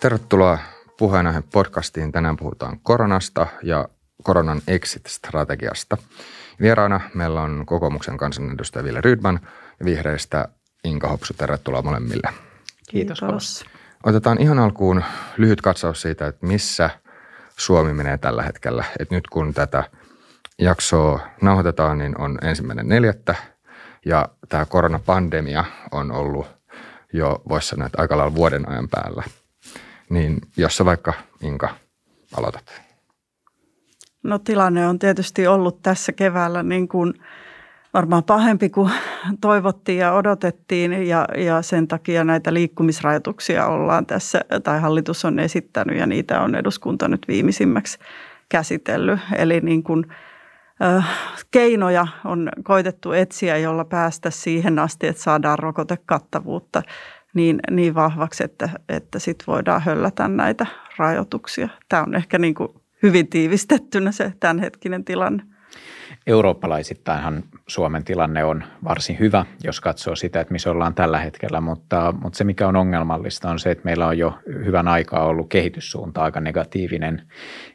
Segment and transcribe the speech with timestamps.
[0.00, 0.58] Tervetuloa
[0.98, 2.12] puheenaihe podcastiin.
[2.12, 3.88] Tänään puhutaan koronasta ja
[4.22, 5.96] koronan exit-strategiasta.
[6.60, 9.40] Vieraana meillä on kokoomuksen kansanedustaja Ville Rydman
[9.80, 10.48] ja vihreistä
[10.84, 11.34] Inka Hopsu.
[11.34, 12.28] Tervetuloa molemmille.
[12.88, 13.20] Kiitos.
[13.20, 13.64] Kiitos.
[14.04, 15.04] Otetaan ihan alkuun
[15.36, 16.90] lyhyt katsaus siitä, että missä
[17.56, 18.84] Suomi menee tällä hetkellä.
[18.98, 19.84] Et nyt kun tätä
[20.58, 23.34] jaksoa nauhoitetaan, niin on ensimmäinen neljättä
[24.06, 26.46] ja tämä koronapandemia on ollut
[27.12, 29.22] jo, voisi sanoa, että aika lailla vuoden ajan päällä–
[30.10, 31.12] niin jos sä vaikka
[31.42, 31.68] Inka
[32.36, 32.82] aloitat.
[34.22, 37.14] No tilanne on tietysti ollut tässä keväällä niin kuin
[37.94, 38.92] varmaan pahempi kuin
[39.40, 45.98] toivottiin ja odotettiin ja, ja sen takia näitä liikkumisrajoituksia ollaan tässä, tai hallitus on esittänyt
[45.98, 47.98] ja niitä on eduskunta nyt viimeisimmäksi
[48.48, 49.20] käsitellyt.
[49.36, 50.06] Eli niin kuin,
[51.50, 56.82] keinoja on koitettu etsiä, jolla päästä siihen asti, että saadaan rokotekattavuutta
[57.38, 61.68] niin, niin vahvaksi, että, että sit voidaan höllätä näitä rajoituksia.
[61.88, 62.68] Tämä on ehkä niin kuin
[63.02, 65.42] hyvin tiivistettynä se tämänhetkinen tilanne.
[66.26, 72.14] Eurooppalaisittainhan Suomen tilanne on varsin hyvä, jos katsoo sitä, että missä ollaan tällä hetkellä, mutta,
[72.22, 76.22] mutta se mikä on ongelmallista on se, että meillä on jo hyvän aikaa ollut kehityssuunta
[76.22, 77.22] aika negatiivinen,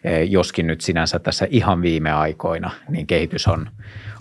[0.03, 3.69] eh, joskin nyt sinänsä tässä ihan viime aikoina, niin kehitys on,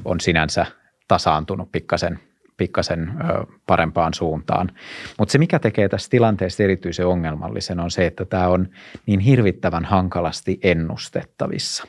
[0.04, 0.66] on sinänsä
[1.08, 2.20] tasaantunut pikkasen–
[2.62, 3.12] pikkasen
[3.66, 4.70] parempaan suuntaan.
[5.18, 8.68] Mutta se, mikä tekee tästä tilanteesta erityisen ongelmallisen, on se, että tämä on
[9.06, 11.84] niin hirvittävän hankalasti ennustettavissa.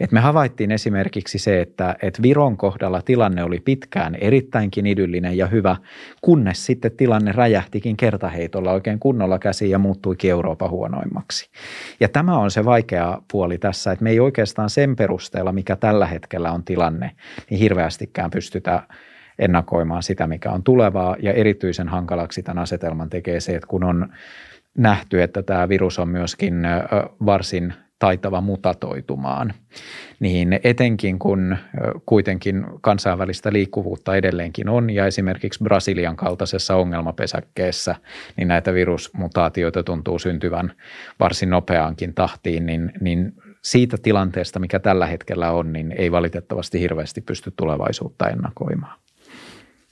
[0.00, 5.46] Et me havaittiin esimerkiksi se, että et Viron kohdalla tilanne oli pitkään erittäinkin idyllinen ja
[5.46, 5.76] hyvä,
[6.20, 11.50] kunnes sitten tilanne räjähtikin kertaheitolla oikein kunnolla käsiin ja muuttuikin Euroopan huonoimmaksi.
[12.00, 16.06] Ja tämä on se vaikea puoli tässä, että me ei oikeastaan sen perusteella, mikä tällä
[16.06, 17.10] hetkellä on tilanne,
[17.50, 18.82] niin hirveästikään pystytä
[19.38, 21.16] ennakoimaan sitä, mikä on tulevaa.
[21.22, 24.12] Ja erityisen hankalaksi tämän asetelman tekee se, että kun on
[24.78, 26.54] nähty, että tämä virus on myöskin
[27.26, 29.54] varsin taitava mutatoitumaan,
[30.20, 31.56] niin etenkin kun
[32.06, 37.94] kuitenkin kansainvälistä liikkuvuutta edelleenkin on ja esimerkiksi Brasilian kaltaisessa ongelmapesäkkeessä,
[38.36, 40.72] niin näitä virusmutaatioita tuntuu syntyvän
[41.20, 47.20] varsin nopeaankin tahtiin, niin, niin siitä tilanteesta, mikä tällä hetkellä on, niin ei valitettavasti hirveästi
[47.20, 49.01] pysty tulevaisuutta ennakoimaan.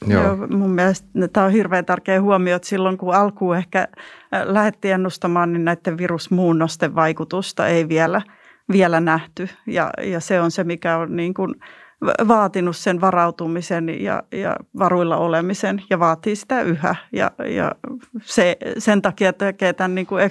[0.07, 0.23] Joo.
[0.23, 3.89] Joo, mun mielestä tämä on hirveän tärkeä huomio, että silloin kun alkuun ehkä
[4.45, 8.23] lähdettiin ennustamaan, niin näiden virusmuunnosten vaikutusta ei vielä,
[8.73, 9.49] vielä nähty.
[9.67, 11.55] Ja, ja se on se, mikä on niin kuin
[12.29, 16.97] vaatinut sen varautumisen ja, ja varuilla olemisen ja vaatii sitä yhä.
[17.13, 17.73] Ja, ja
[18.23, 20.25] se, sen takia tekee tämän niin kuin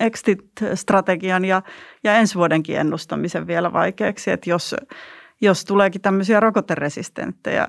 [0.00, 1.62] exit-strategian ja,
[2.04, 4.74] ja ensi vuodenkin ennustamisen vielä vaikeaksi, että jos–
[5.40, 7.66] jos tuleekin tämmöisiä rokoteresistenttejä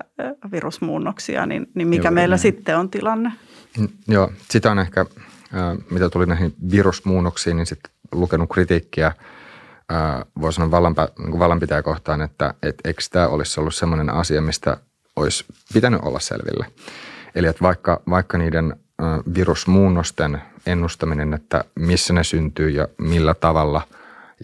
[0.50, 2.42] virusmuunnoksia, niin, niin mikä Joo, meillä näin.
[2.42, 3.32] sitten on tilanne?
[3.78, 5.06] Mm, joo, sitä on ehkä,
[5.90, 9.12] mitä tuli näihin virusmuunnoksiin, niin sitten lukenut kritiikkiä
[10.40, 14.76] voi sanoa vallanpä, niin vallanpitäjäkohtaan, että et, eikö tämä olisi ollut sellainen asia, mistä
[15.16, 16.66] olisi pitänyt olla selville.
[17.34, 18.76] Eli että vaikka, vaikka niiden
[19.34, 23.82] virusmuunnosten ennustaminen, että missä ne syntyy ja millä tavalla–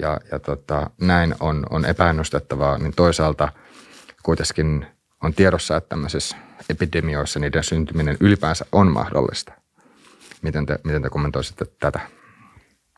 [0.00, 3.48] ja, ja tota, näin on, on epäennustettavaa, niin toisaalta
[4.22, 4.86] kuitenkin
[5.22, 6.36] on tiedossa, että tämmöisissä
[6.70, 9.52] epidemioissa niiden syntyminen ylipäänsä on mahdollista.
[10.42, 12.00] Miten te, miten te kommentoisitte tätä?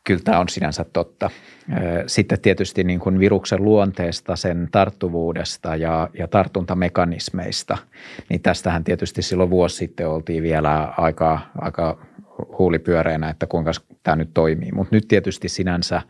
[0.05, 1.31] Kyllä tämä on sinänsä totta.
[2.07, 7.79] Sitten tietysti niin kuin viruksen luonteesta, sen tarttuvuudesta ja, ja tartuntamekanismeista,
[8.29, 12.07] niin tästähän tietysti silloin vuosi sitten oltiin vielä aika, aika
[12.59, 13.71] huulipyöreänä, että kuinka
[14.03, 14.73] tämä nyt toimii.
[14.73, 16.03] Mutta nyt tietysti sinänsä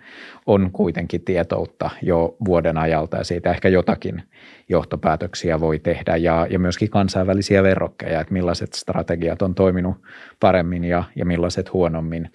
[0.47, 4.23] on kuitenkin tietoutta jo vuoden ajalta ja siitä ehkä jotakin
[4.69, 9.97] johtopäätöksiä voi tehdä ja, ja myöskin kansainvälisiä verrokkeja, että millaiset strategiat on toiminut
[10.41, 12.31] paremmin ja, ja millaiset huonommin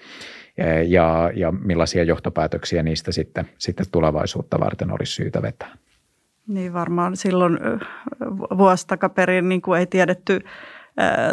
[0.88, 5.77] ja, ja millaisia johtopäätöksiä niistä sitten, sitten tulevaisuutta varten olisi syytä vetää.
[6.47, 7.59] Niin varmaan silloin
[8.57, 10.39] vuosi takaperin niin kuin ei tiedetty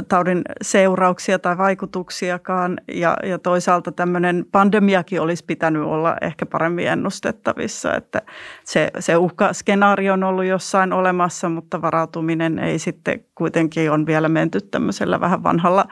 [0.09, 2.81] taudin seurauksia tai vaikutuksiakaan.
[2.93, 8.23] Ja, ja toisaalta tämmöinen pandemiakin olisi pitänyt olla ehkä paremmin ennustettavissa, että
[8.65, 14.61] se, se uhkaskenaario on ollut jossain olemassa, mutta varautuminen ei sitten kuitenkin on vielä menty
[14.61, 15.85] tämmöisellä vähän vanhalla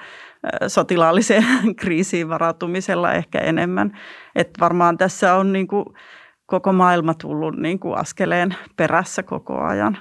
[0.66, 1.44] sotilaalliseen
[1.80, 3.98] kriisiin varautumisella ehkä enemmän.
[4.34, 5.84] Että varmaan tässä on niin kuin
[6.46, 9.98] koko maailma tullut niin kuin askeleen perässä koko ajan.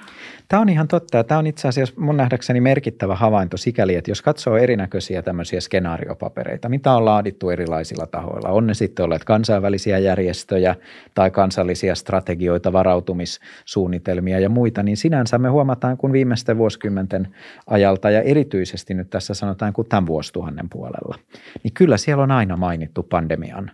[0.47, 1.23] Tämä on ihan totta.
[1.23, 6.69] Tämä on itse asiassa mun nähdäkseni merkittävä havainto sikäli, että jos katsoo erinäköisiä tämmöisiä skenaariopapereita,
[6.69, 10.75] mitä on laadittu erilaisilla tahoilla, on ne sitten olleet kansainvälisiä järjestöjä
[11.13, 17.35] tai kansallisia strategioita, varautumissuunnitelmia ja muita, niin sinänsä me huomataan, kun viimeisten vuosikymmenten
[17.67, 21.19] ajalta ja erityisesti nyt tässä sanotaan kuin tämän vuosituhannen puolella,
[21.63, 23.71] niin kyllä siellä on aina mainittu pandemian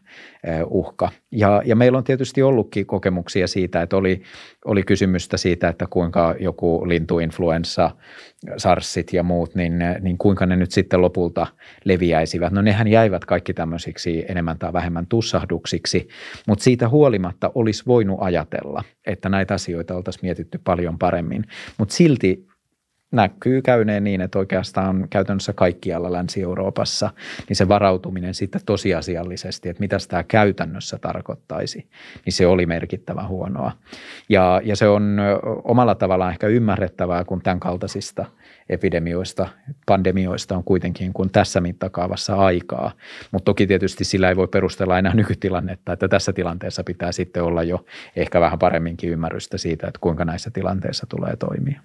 [0.66, 1.10] uhka.
[1.32, 4.22] Ja, ja meillä on tietysti ollutkin kokemuksia siitä, että oli,
[4.66, 7.92] oli kysymystä siitä, että kuinka joku lintuinfluenssa,
[8.58, 11.48] sarsit ja muut, niin, niin kuinka ne nyt sitten lopulta
[11.84, 12.54] leviäisivät.
[12.54, 16.08] No nehän jäivät kaikki tämmöisiksi enemmän tai vähemmän tussahduksiksi,
[16.48, 21.44] mutta siitä huolimatta olisi voinut ajatella, että näitä asioita oltaisiin mietitty paljon paremmin.
[21.78, 22.48] Mutta silti
[23.12, 27.10] näkyy käyneen niin, että oikeastaan käytännössä kaikkialla Länsi-Euroopassa,
[27.50, 31.90] niin se varautuminen sitten tosiasiallisesti, että mitä tämä käytännössä tarkoittaisi,
[32.26, 33.72] niin se oli merkittävä huonoa.
[34.30, 35.18] Ja, ja se on
[35.64, 38.26] omalla tavallaan ehkä ymmärrettävää, kun tämän kaltaisista
[38.70, 39.48] epidemioista,
[39.86, 42.92] pandemioista on kuitenkin kuin tässä mittakaavassa aikaa.
[43.32, 47.64] Mutta toki tietysti sillä ei voi perustella enää nykytilannetta, että tässä tilanteessa pitää sitten olla
[47.64, 47.86] jo
[48.16, 51.82] ehkä vähän paremminkin ymmärrystä siitä, että kuinka näissä tilanteissa tulee toimia.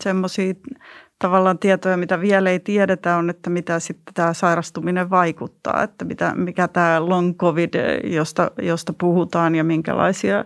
[0.00, 0.54] Semmoisia
[1.18, 6.34] tavallaan tietoja, mitä vielä ei tiedetä, on, että mitä sitten tämä sairastuminen vaikuttaa, että mitä,
[6.34, 7.74] mikä tämä long covid,
[8.04, 10.44] josta, josta puhutaan ja minkälaisia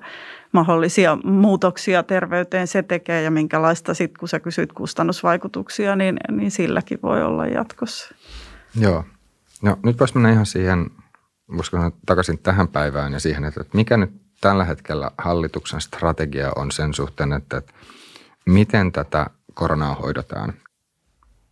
[0.52, 6.98] mahdollisia muutoksia terveyteen se tekee ja minkälaista sitten, kun sä kysyt kustannusvaikutuksia, niin, niin silläkin
[7.02, 8.14] voi olla jatkossa.
[8.80, 9.04] Joo.
[9.62, 10.90] No nyt voisi mennä ihan siihen,
[11.56, 16.70] voisiko sanoa takaisin tähän päivään ja siihen, että mikä nyt tällä hetkellä hallituksen strategia on
[16.70, 17.72] sen suhteen, että, että
[18.46, 20.52] Miten tätä koronaa hoidetaan?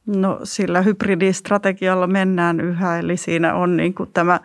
[0.07, 4.41] No sillä hybridistrategialla mennään yhä, eli siinä on niin kuin tämä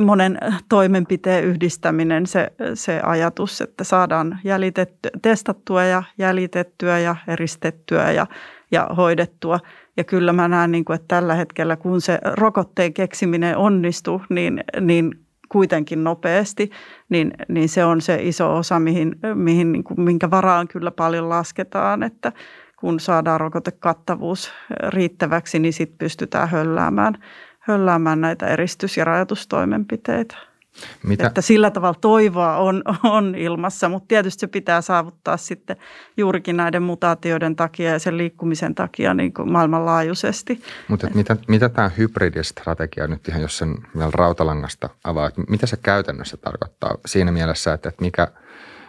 [0.00, 0.38] monen
[0.68, 8.26] toimenpiteen yhdistäminen, se, se ajatus, että saadaan jäljitetty, testattua ja jäljitettyä ja eristettyä ja,
[8.70, 9.60] ja hoidettua.
[9.96, 14.64] Ja kyllä mä näen, niin kuin, että tällä hetkellä, kun se rokotteen keksiminen onnistuu, niin,
[14.80, 16.70] niin kuitenkin nopeasti,
[17.08, 21.28] niin, niin se on se iso osa, mihin, mihin, niin kuin, minkä varaan kyllä paljon
[21.28, 22.32] lasketaan, että
[22.76, 24.52] kun saadaan rokotekattavuus
[24.88, 27.14] riittäväksi, niin sitten pystytään hölläämään,
[27.58, 30.53] hölläämään näitä eristys- ja rajoitustoimenpiteitä.
[31.02, 31.26] Mitä?
[31.26, 35.76] Että sillä tavalla toivoa on, on ilmassa, mutta tietysti se pitää saavuttaa sitten
[36.16, 40.62] juurikin näiden mutaatioiden takia ja sen liikkumisen takia niin kuin maailmanlaajuisesti.
[40.88, 45.76] Mutta mitä, mitä tämä hybridistrategia nyt ihan, jos sen vielä rautalangasta avaa, että mitä se
[45.76, 48.28] käytännössä tarkoittaa siinä mielessä, että, että mikä,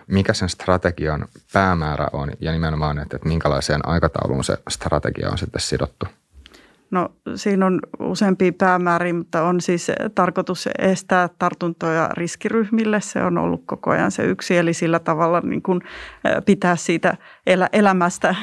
[0.07, 5.61] mikä sen strategian päämäärä on ja nimenomaan, että, että minkälaiseen aikatauluun se strategia on sitten
[5.61, 6.05] sidottu?
[6.91, 13.01] No siinä on useampia päämääriä, mutta on siis tarkoitus estää tartuntoja riskiryhmille.
[13.01, 15.81] Se on ollut koko ajan se yksi, eli sillä tavalla niin kuin
[16.45, 17.17] pitää siitä
[17.73, 18.35] elämästä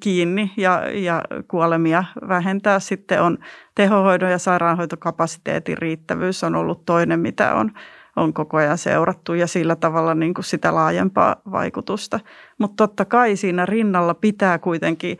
[0.00, 2.80] kiinni ja, ja kuolemia vähentää.
[2.80, 3.38] Sitten on
[3.74, 7.72] tehohoidon ja sairaanhoitokapasiteetin riittävyys on ollut toinen, mitä on
[8.16, 12.20] on koko ajan seurattu ja sillä tavalla niin kuin sitä laajempaa vaikutusta.
[12.58, 15.18] Mutta totta kai siinä rinnalla pitää kuitenkin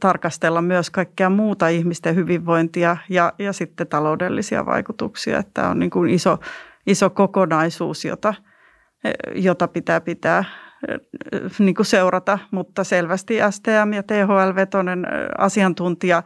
[0.00, 5.42] tarkastella myös kaikkea muuta ihmisten hyvinvointia ja, ja sitten taloudellisia vaikutuksia.
[5.54, 6.38] Tämä on niin kuin iso,
[6.86, 8.34] iso kokonaisuus, jota,
[9.34, 10.44] jota pitää pitää
[11.58, 15.06] niin kuin seurata, mutta selvästi STM ja THL-vetoinen
[15.38, 16.22] asiantuntija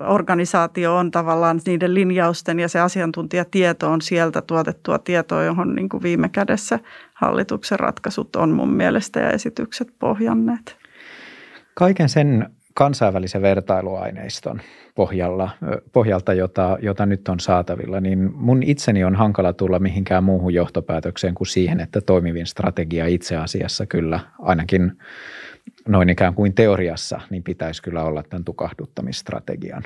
[0.00, 6.02] organisaatio on tavallaan niiden linjausten ja se asiantuntijatieto on sieltä tuotettua tietoa, johon niin kuin
[6.02, 6.78] viime kädessä
[7.14, 10.76] hallituksen ratkaisut on mun mielestä ja esitykset pohjanneet.
[11.74, 14.60] Kaiken sen kansainvälisen vertailuaineiston
[14.94, 15.50] pohjalla,
[15.92, 21.34] pohjalta, jota, jota nyt on saatavilla, niin mun itseni on hankala tulla mihinkään muuhun johtopäätökseen
[21.34, 24.92] kuin siihen, että toimivin strategia itse asiassa kyllä ainakin
[25.88, 29.82] noin ikään kuin teoriassa, niin pitäisi kyllä olla tämän tukahduttamistrategian.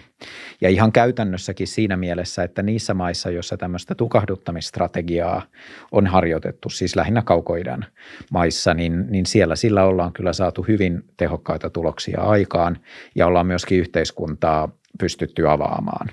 [0.60, 5.42] Ja ihan käytännössäkin siinä mielessä, että niissä maissa, joissa tämmöistä tukahduttamistrategiaa
[5.92, 7.86] on harjoitettu, siis lähinnä kaukoidän
[8.32, 12.78] maissa, niin, niin siellä sillä ollaan kyllä saatu hyvin tehokkaita tuloksia aikaan
[13.14, 14.68] ja ollaan myöskin yhteiskuntaa
[14.98, 16.08] pystytty avaamaan.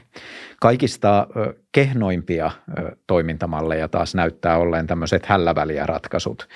[0.61, 1.27] Kaikista
[1.75, 2.51] kehnoimpia
[3.07, 6.47] toimintamalleja taas näyttää olleen tämmöiset hälläväliä ratkaisut,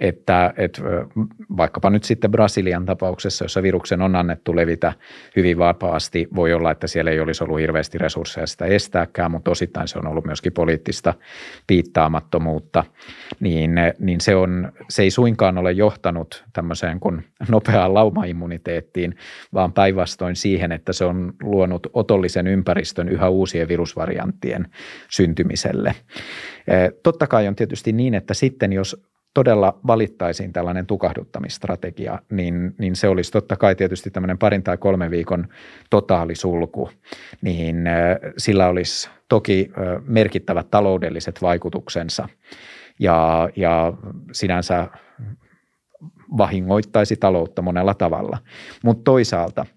[0.00, 0.82] että, että
[1.56, 4.92] vaikkapa nyt sitten Brasilian tapauksessa, jossa viruksen on annettu levitä
[5.36, 9.88] hyvin vapaasti, voi olla, että siellä ei olisi ollut hirveästi resursseja sitä estääkään, mutta osittain
[9.88, 11.14] se on ollut myöskin poliittista
[11.66, 12.84] piittaamattomuutta,
[13.40, 19.16] niin, niin se, on, se ei suinkaan ole johtanut tämmöiseen kuin nopeaan laumaimmuniteettiin,
[19.52, 24.63] vaan päinvastoin siihen, että se on luonut otollisen ympäristön yhä uusien virusvarianttien
[25.10, 25.94] syntymiselle.
[27.02, 33.08] Totta kai on tietysti niin, että sitten jos todella valittaisiin tällainen tukahduttamistrategia, niin, niin se
[33.08, 35.48] olisi totta kai tietysti tämmöinen parin tai kolmen viikon
[35.90, 36.90] totaalisulku,
[37.42, 37.76] niin
[38.38, 39.70] sillä olisi toki
[40.06, 42.28] merkittävät taloudelliset vaikutuksensa
[42.98, 43.92] ja, ja
[44.32, 44.88] sinänsä
[46.36, 48.38] vahingoittaisi taloutta monella tavalla.
[48.84, 49.66] Mutta toisaalta–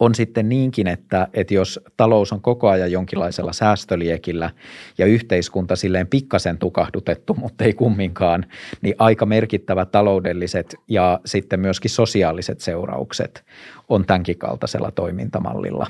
[0.00, 4.50] on sitten niinkin, että, että jos talous on koko ajan jonkinlaisella säästöliekillä
[4.98, 8.46] ja yhteiskunta silleen pikkasen tukahdutettu, mutta ei kumminkaan,
[8.82, 13.44] niin aika merkittävät taloudelliset ja sitten myöskin sosiaaliset seuraukset
[13.88, 15.86] on tämänkin kaltaisella toimintamallilla.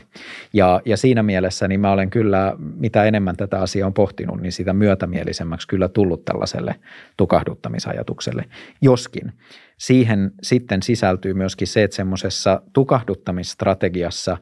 [0.52, 4.52] Ja, ja siinä mielessä niin mä olen kyllä, mitä enemmän tätä asiaa on pohtinut, niin
[4.52, 6.74] sitä myötämielisemmäksi kyllä tullut tällaiselle
[7.16, 8.44] tukahduttamisajatukselle.
[8.80, 9.32] Joskin
[9.78, 14.38] siihen sitten sisältyy myöskin se, että semmoisessa tukahduttamisstrategiassa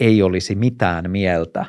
[0.00, 1.66] ei olisi mitään mieltä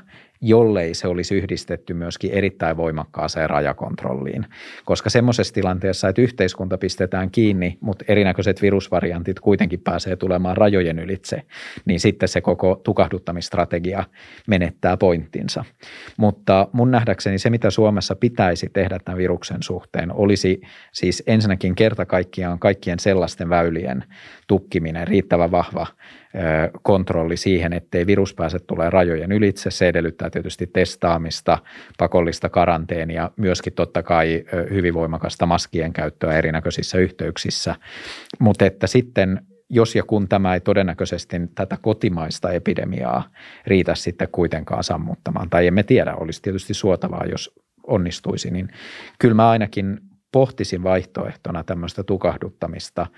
[0.48, 4.46] jollei se olisi yhdistetty myöskin erittäin voimakkaaseen rajakontrolliin.
[4.86, 11.42] Koska semmoisessa tilanteessa, että yhteiskunta pistetään kiinni, mutta erinäköiset virusvariantit kuitenkin pääsee tulemaan rajojen ylitse,
[11.86, 14.04] niin sitten se koko tukahduttamistrategia
[14.48, 15.66] menettää pointtinsa.
[16.18, 20.62] Mutta mun nähdäkseni se, mitä Suomessa pitäisi tehdä tämän viruksen suhteen, olisi
[20.92, 24.04] siis ensinnäkin kerta kaikkiaan kaikkien sellaisten väylien
[24.48, 25.88] tukkiminen, riittävän vahva
[26.82, 29.72] kontrolli siihen, ettei virus pääse tulee rajojen ylitse.
[29.72, 31.58] Se edellyttää tietysti testaamista,
[31.98, 37.76] pakollista karanteenia, myöskin totta kai hyvin voimakasta maskien käyttöä erinäköisissä yhteyksissä.
[38.40, 43.30] Mutta että sitten jos ja kun tämä ei todennäköisesti tätä kotimaista epidemiaa
[43.68, 47.52] riitä sitten kuitenkaan sammuttamaan, tai emme tiedä, olisi tietysti suotavaa, jos
[47.88, 48.68] onnistuisi, niin
[49.20, 50.00] kyllä mä ainakin
[50.32, 53.08] pohtisin vaihtoehtona tämmöistä tukahduttamista–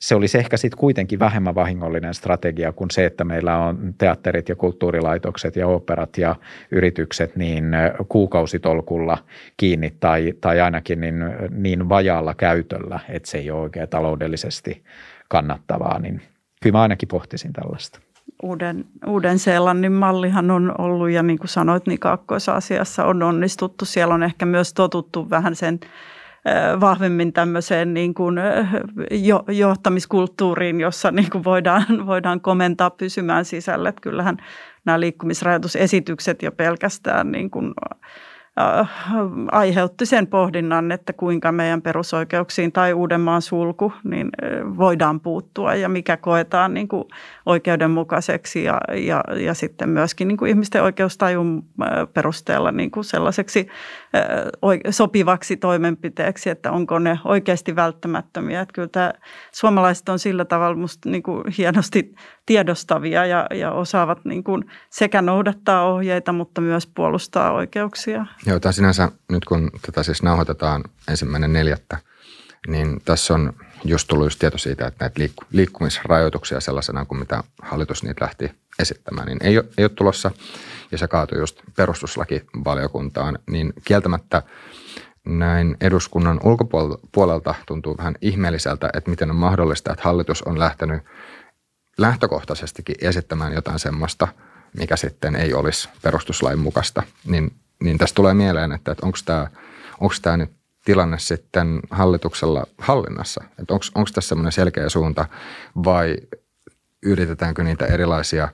[0.00, 4.56] se olisi ehkä sitten kuitenkin vähemmän vahingollinen strategia kuin se, että meillä on teatterit ja
[4.56, 6.36] kulttuurilaitokset ja operat ja
[6.70, 7.64] yritykset niin
[8.08, 9.18] kuukausitolkulla
[9.56, 11.14] kiinni tai, tai ainakin niin,
[11.50, 14.82] niin vajaalla käytöllä, että se ei ole oikein taloudellisesti
[15.28, 16.22] kannattavaa, niin
[16.62, 18.00] kyllä mä ainakin pohtisin tällaista.
[18.42, 23.84] Uuden, uuden Seelannin mallihan on ollut ja niin kuin sanoit, niin Kaakkois-Asiassa on onnistuttu.
[23.84, 25.80] Siellä on ehkä myös totuttu vähän sen
[26.80, 28.36] vahvemmin tämmöiseen niin kuin
[29.10, 33.88] jo, johtamiskulttuuriin, jossa niin kuin voidaan, voidaan komentaa pysymään sisällä.
[33.88, 34.36] Että kyllähän
[34.84, 37.74] nämä liikkumisrajoitusesitykset jo pelkästään niin kuin
[38.60, 38.90] Äh,
[39.52, 44.30] aiheutti sen pohdinnan, että kuinka meidän perusoikeuksiin tai Uudenmaan sulku niin
[44.76, 47.04] voidaan puuttua ja mikä koetaan niin kuin
[47.46, 51.64] oikeudenmukaiseksi ja, ja, ja sitten myöskin niin kuin ihmisten oikeustajun
[52.14, 53.68] perusteella niin kuin sellaiseksi
[54.90, 58.60] sopivaksi toimenpiteeksi, että onko ne oikeasti välttämättömiä.
[58.60, 59.12] Että kyllä tämä,
[59.52, 62.14] suomalaiset on sillä tavalla musta niin kuin hienosti
[62.46, 68.26] tiedostavia ja, ja osaavat niin kuin sekä noudattaa ohjeita, mutta myös puolustaa oikeuksia.
[68.46, 71.98] Joo, tämä sinänsä nyt kun tätä siis nauhoitetaan ensimmäinen neljättä,
[72.68, 73.52] niin tässä on
[73.84, 78.50] just tullut just tieto siitä, että näitä liikku- liikkumisrajoituksia sellaisena kuin mitä hallitus niitä lähti
[78.78, 80.30] esittämään, niin ei ole, ei ole tulossa.
[80.90, 84.42] Ja se kaatui just perustuslakivaliokuntaan, niin kieltämättä
[85.26, 91.02] näin eduskunnan ulkopuolelta tuntuu vähän ihmeelliseltä, että miten on mahdollista, että hallitus on lähtenyt
[91.98, 94.28] lähtökohtaisestikin esittämään jotain semmoista,
[94.78, 97.52] mikä sitten ei olisi perustuslain mukaista, niin
[97.84, 99.46] niin tästä tulee mieleen, että, että onko tämä,
[100.00, 100.50] onko tämä nyt
[100.84, 103.44] tilanne sitten hallituksella hallinnassa?
[103.58, 105.26] Että onko, onko tässä semmoinen selkeä suunta
[105.84, 106.16] vai
[107.02, 108.48] yritetäänkö niitä erilaisia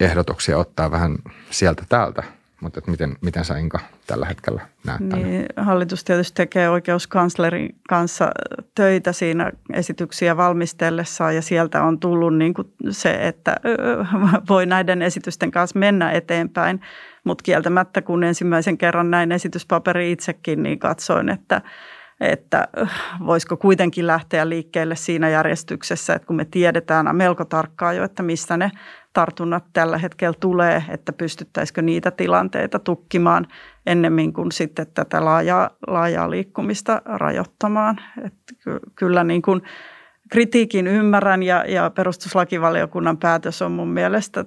[0.00, 1.16] ehdotuksia ottaa vähän
[1.50, 2.22] sieltä täältä?
[2.60, 8.30] Mutta että miten, miten sä Inka tällä hetkellä näet niin, Hallitus tietysti tekee oikeuskanslerin kanssa
[8.74, 13.56] töitä siinä esityksiä valmistellessaan ja sieltä on tullut niin kuin se, että
[14.48, 16.80] voi näiden esitysten kanssa mennä eteenpäin.
[17.24, 21.62] Mutta kieltämättä, kun ensimmäisen kerran näin esityspaperi itsekin, niin katsoin, että,
[22.20, 22.68] että
[23.26, 28.56] voisiko kuitenkin lähteä liikkeelle siinä järjestyksessä, että kun me tiedetään melko tarkkaan jo, että mistä
[28.56, 28.70] ne
[29.12, 33.46] tartunnat tällä hetkellä tulee, että pystyttäisikö niitä tilanteita tukkimaan
[33.86, 38.00] ennemmin kuin sitten tätä laajaa, laajaa liikkumista rajoittamaan.
[38.24, 38.54] Että
[38.94, 39.62] kyllä niin kuin
[40.28, 44.44] kritiikin ymmärrän ja, ja perustuslakivaliokunnan päätös on mun mielestä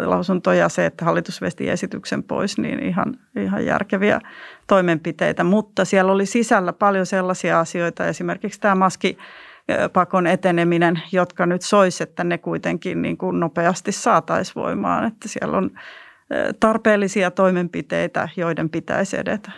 [0.00, 4.20] lausunto ja se, että hallitus vesti esityksen pois, niin ihan, ihan järkeviä
[4.66, 5.44] toimenpiteitä.
[5.44, 9.18] Mutta siellä oli sisällä paljon sellaisia asioita, esimerkiksi tämä maski
[9.92, 15.04] pakon eteneminen, jotka nyt sois, että ne kuitenkin niin kuin nopeasti saataisiin voimaan.
[15.04, 15.70] Että siellä on
[16.60, 19.52] tarpeellisia toimenpiteitä, joiden pitäisi edetä.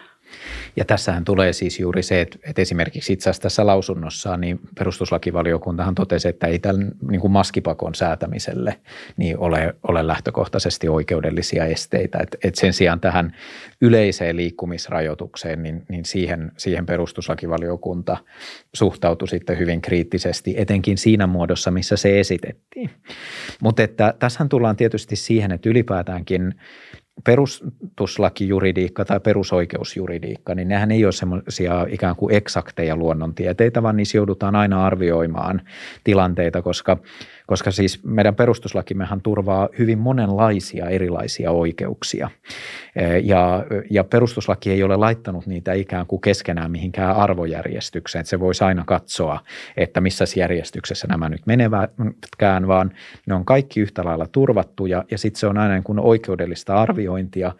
[0.77, 5.95] Ja tässähän tulee siis juuri se, että, että esimerkiksi itse asiassa tässä lausunnossaan niin perustuslakivaliokuntahan
[5.95, 8.81] totesi, että ei tällä niin kuin maskipakon säätämiselle
[9.17, 12.19] niin ole, ole lähtökohtaisesti oikeudellisia esteitä.
[12.19, 13.37] Et, et sen sijaan tähän
[13.81, 18.17] yleiseen liikkumisrajoitukseen, niin, niin siihen, siihen perustuslakivaliokunta
[18.75, 22.91] suhtautui sitten hyvin kriittisesti, etenkin siinä muodossa, missä se esitettiin.
[23.61, 26.55] Mutta että tässähän tullaan tietysti siihen, että ylipäätäänkin
[27.25, 34.57] perustuslakijuridiikka tai perusoikeusjuridiikka, niin nehän ei ole semmoisia ikään kuin eksakteja luonnontieteitä, vaan niissä joudutaan
[34.57, 35.63] aina arvioimaan
[36.05, 36.97] tilanteita, koska–
[37.49, 42.31] koska siis meidän perustuslakimmehan turvaa hyvin monenlaisia erilaisia oikeuksia.
[43.23, 48.65] Ja, ja perustuslaki ei ole laittanut niitä ikään kuin keskenään mihinkään arvojärjestykseen, että se voisi
[48.65, 49.41] aina katsoa,
[49.77, 52.93] että missä järjestyksessä nämä nyt menevätkään, vaan
[53.27, 55.05] ne on kaikki yhtä lailla turvattuja.
[55.11, 57.53] Ja sitten se on aina niin kuin oikeudellista arviointia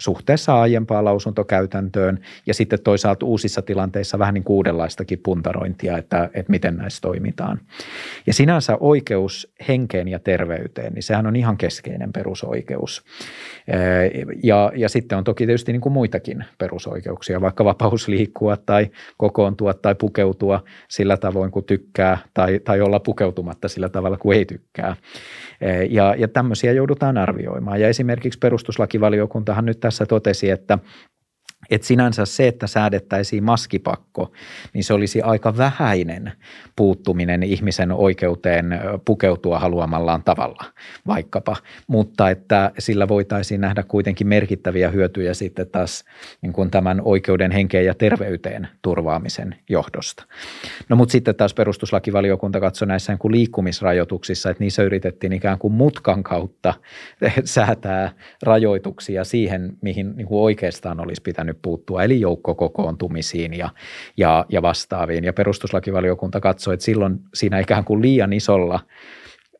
[0.00, 6.50] suhteessa aiempaan lausuntokäytäntöön ja sitten toisaalta uusissa tilanteissa vähän niin kuin uudenlaistakin puntarointia, että, että
[6.50, 7.60] miten näissä toimitaan.
[8.26, 13.04] Ja sinänsä oikeus henkeen ja terveyteen, niin sehän on ihan keskeinen perusoikeus.
[14.42, 19.74] Ja, ja sitten on toki tietysti niin kuin muitakin perusoikeuksia, vaikka vapaus liikkua tai kokoontua
[19.74, 24.96] tai pukeutua sillä tavoin kuin tykkää tai, tai olla pukeutumatta sillä tavalla kuin ei tykkää.
[25.90, 27.80] Ja, ja tämmöisiä joudutaan arvioimaan.
[27.80, 30.78] Ja esimerkiksi perustuslakivaliokuntahan nyt tässä totesi, että
[31.70, 34.32] että sinänsä se, että säädettäisiin maskipakko,
[34.72, 36.32] niin se olisi aika vähäinen
[36.76, 40.64] puuttuminen ihmisen oikeuteen pukeutua haluamallaan tavalla
[41.06, 41.56] vaikkapa,
[41.86, 46.04] mutta että sillä voitaisiin nähdä kuitenkin merkittäviä hyötyjä sitten taas
[46.42, 50.24] niin kuin tämän oikeuden henkeen ja terveyteen turvaamisen johdosta.
[50.88, 55.74] No mutta sitten taas perustuslakivaliokunta katsoi näissä niin kuin liikkumisrajoituksissa, että niissä yritettiin ikään kuin
[55.74, 56.74] mutkan kautta
[57.44, 63.70] säätää rajoituksia siihen, mihin niin kuin oikeastaan olisi pitänyt pitänyt puuttua, eli joukkokokoontumisiin ja,
[64.16, 65.24] ja, ja vastaaviin.
[65.24, 68.80] Ja perustuslakivaliokunta katsoi, että silloin siinä ikään kuin liian isolla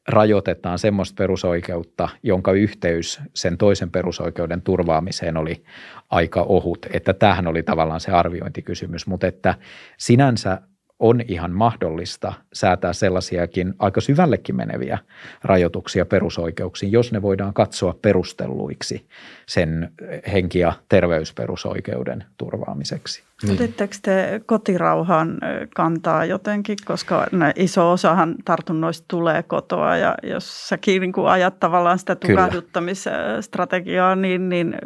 [0.08, 5.64] rajoitetaan semmoista perusoikeutta, jonka yhteys sen toisen perusoikeuden turvaamiseen oli
[6.10, 6.86] aika ohut.
[6.92, 9.54] Että tähän oli tavallaan se arviointikysymys, mutta että
[9.98, 10.62] sinänsä
[10.98, 14.98] on ihan mahdollista säätää sellaisiakin aika syvällekin meneviä
[15.44, 19.06] rajoituksia perusoikeuksiin, jos ne voidaan katsoa perustelluiksi
[19.46, 19.92] sen
[20.32, 23.22] henki- ja terveysperusoikeuden turvaamiseksi.
[23.42, 23.54] Niin.
[23.54, 25.38] Otitteko te kotirauhan
[25.74, 27.26] kantaa jotenkin, koska
[27.56, 34.76] iso osahan tartunnoista tulee kotoa ja jos säkin niin ajat tavallaan sitä tukahduttamisstrategiaa, niin, niin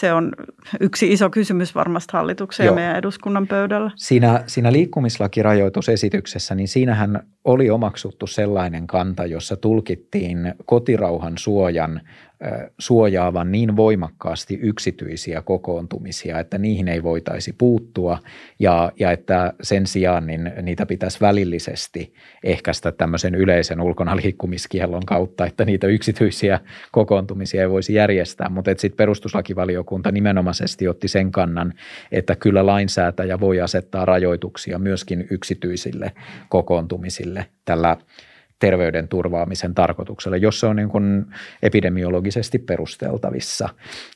[0.00, 0.32] se on
[0.80, 2.72] yksi iso kysymys varmasti hallituksen Joo.
[2.72, 3.90] ja meidän eduskunnan pöydällä.
[3.96, 12.00] Siinä, siinä liikkumislakirajoitusesityksessä, niin siinähän oli omaksuttu sellainen kanta, jossa tulkittiin kotirauhan suojan
[12.78, 18.18] suojaavan niin voimakkaasti yksityisiä kokoontumisia, että niihin ei voitaisi puuttua.
[18.58, 25.46] Ja, ja että sen sijaan niin niitä pitäisi välillisesti ehkäistä tämmöisen yleisen ulkona liikkumiskiellon kautta,
[25.46, 26.60] että niitä yksityisiä
[26.92, 31.74] kokoontumisia ei voisi järjestää, mutta sitten perustuslakivaliokunta nimenomaisesti otti sen kannan,
[32.12, 36.12] että kyllä lainsäätäjä voi asettaa rajoituksia myöskin yksityisille
[36.48, 37.96] kokoontumisille tällä
[38.58, 41.26] terveyden turvaamisen tarkoituksella, jos se on niin kuin
[41.62, 43.68] epidemiologisesti perusteltavissa.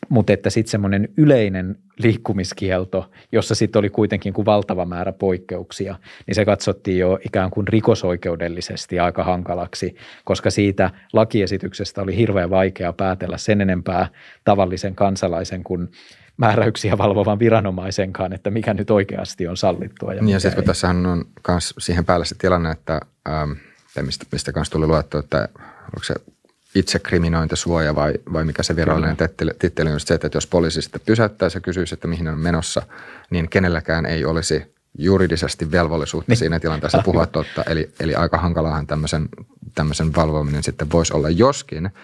[0.09, 6.35] Mutta että sitten semmoinen yleinen liikkumiskielto, jossa sitten oli kuitenkin kuin valtava määrä poikkeuksia, niin
[6.35, 13.39] se katsottiin jo ikään kuin rikosoikeudellisesti aika hankalaksi, koska siitä lakiesityksestä oli hirveän vaikea päätellä
[13.39, 14.09] sen enempää
[14.45, 15.89] tavallisen kansalaisen kuin
[16.37, 20.15] määräyksiä valvovan viranomaisenkaan, että mikä nyt oikeasti on sallittua.
[20.15, 23.53] Ja, niin ja sitten kun tässähän on myös siihen päällä se tilanne, että ähm,–
[23.95, 25.49] tai mistä, mistä kanssa tuli luettu, että
[25.85, 26.15] onko se
[26.75, 31.57] itsekriminointisuoja vai, vai mikä se virallinen titteli, titteli on se, että jos poliisi sitten pysäyttäisi
[31.57, 32.83] ja kysyisi, että mihin on menossa,
[33.31, 36.37] niin kenelläkään ei olisi juridisesti velvollisuutta niin.
[36.37, 37.65] siinä tilanteessa puhua totta.
[37.67, 39.29] Eli, eli aika hankalaahan tämmöisen,
[39.75, 41.91] tämmöisen valvominen sitten voisi olla, joskin–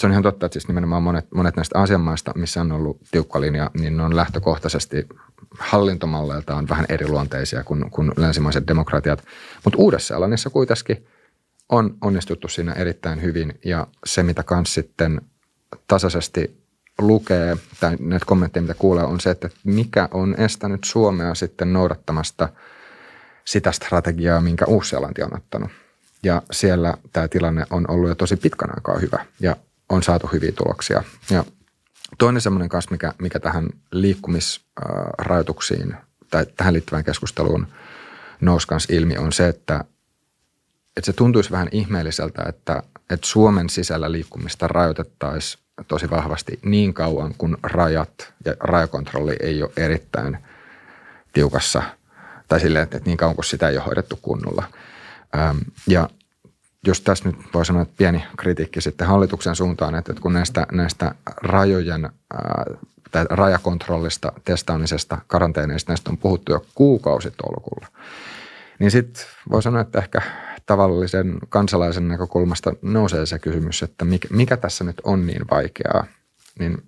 [0.00, 3.40] se on ihan totta, että siis nimenomaan monet, monet näistä asianmaista, missä on ollut tiukka
[3.40, 5.06] linja, niin ne on lähtökohtaisesti
[5.58, 9.24] hallintomalleiltaan vähän eriluonteisia kuin, kuin länsimaiset demokratiat.
[9.64, 11.06] Mutta uudessa Alannissa kuitenkin
[11.68, 15.20] on onnistuttu siinä erittäin hyvin ja se, mitä kans sitten
[15.88, 16.62] tasaisesti
[16.98, 22.48] lukee tai näitä kommentteja, mitä kuulee, on se, että mikä on estänyt Suomea sitten noudattamasta
[23.44, 25.70] sitä strategiaa, minkä Uusi-Seelanti on ottanut–
[26.26, 29.56] ja siellä tämä tilanne on ollut jo tosi pitkän aikaa hyvä ja
[29.88, 31.02] on saatu hyviä tuloksia.
[31.30, 31.44] Ja
[32.18, 35.96] toinen semmoinen kanssa, mikä, mikä tähän liikkumisrajoituksiin
[36.30, 37.66] tai tähän liittyvään keskusteluun
[38.40, 39.84] nousi kanssa ilmi, on se, että,
[40.96, 47.34] että se tuntuisi vähän ihmeelliseltä, että, että Suomen sisällä liikkumista rajoitettaisiin tosi vahvasti niin kauan,
[47.38, 50.38] kun rajat ja rajakontrolli ei ole erittäin
[51.32, 51.82] tiukassa
[52.48, 54.64] tai silleen, että niin kauan kun sitä ei ole hoidettu kunnolla.
[55.86, 56.08] Ja
[56.86, 61.14] just tässä nyt voi sanoa, että pieni kritiikki sitten hallituksen suuntaan, että kun näistä, näistä
[61.36, 62.10] rajojen
[63.10, 67.86] tai rajakontrollista, testaamisesta, karanteeneista, näistä on puhuttu jo kuukausitolkulla,
[68.78, 70.22] niin sitten voi sanoa, että ehkä
[70.66, 76.06] tavallisen kansalaisen näkökulmasta nousee se kysymys, että mikä, mikä tässä nyt on niin vaikeaa,
[76.58, 76.82] niin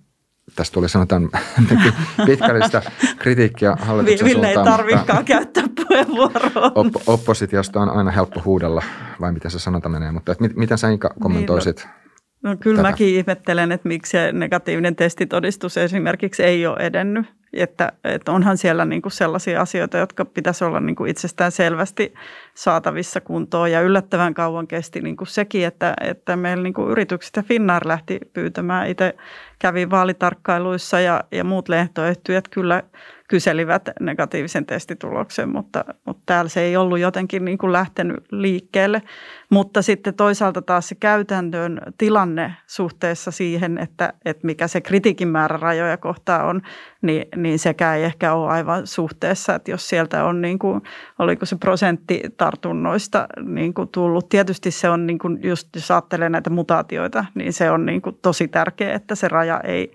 [0.55, 1.29] tästä tuli sanotaan
[2.25, 2.81] pitkällistä
[3.17, 4.67] kritiikkiä hallituksen Ville suuntaan.
[4.67, 6.71] ei tarvitsekaan käyttää puheenvuoroa.
[6.75, 8.83] Op- oppositiosta on aina helppo huudella,
[9.21, 11.98] vai miten se sanota menee, mutta et miten sä Inka kommentoisit niin, no,
[12.43, 12.89] no kyllä tätä?
[12.89, 18.85] mäkin ihmettelen, että miksi se negatiivinen testitodistus esimerkiksi ei ole edennyt että, että onhan siellä
[18.85, 22.13] niin kuin sellaisia asioita, jotka pitäisi olla niin kuin itsestään selvästi
[22.53, 23.71] saatavissa kuntoon.
[23.71, 27.87] Ja yllättävän kauan kesti niin kuin sekin, että, että meillä niin kuin yritykset ja Finnair
[27.87, 28.87] lähti pyytämään.
[28.87, 29.15] Itse
[29.59, 32.83] kävin vaalitarkkailuissa ja, ja muut lehtoyhtiöt kyllä
[33.29, 39.01] kyselivät negatiivisen testituloksen, mutta, mutta täällä se ei ollut jotenkin niin kuin lähtenyt liikkeelle.
[39.49, 45.57] Mutta sitten toisaalta taas se käytäntön tilanne suhteessa siihen, että, että mikä se kritiikin määrä
[45.57, 46.61] rajoja kohtaa on,
[47.01, 50.81] niin, niin sekä ei ehkä ole aivan suhteessa, että jos sieltä on niin kuin,
[51.19, 54.29] oliko se prosentti tartunnoista niin kuin tullut.
[54.29, 58.17] Tietysti se on niin kuin just, jos ajattelee näitä mutaatioita, niin se on niin kuin
[58.21, 59.91] tosi tärkeää, että se raja ei,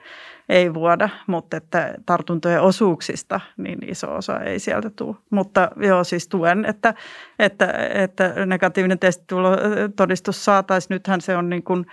[0.49, 5.17] ei vuoda, mutta että tartuntojen osuuksista niin iso osa ei sieltä tule.
[5.31, 6.95] Mutta joo, siis tuen, että,
[7.39, 10.95] että, että negatiivinen testitulotodistus saataisiin.
[10.95, 11.87] Nythän se on niin kuin,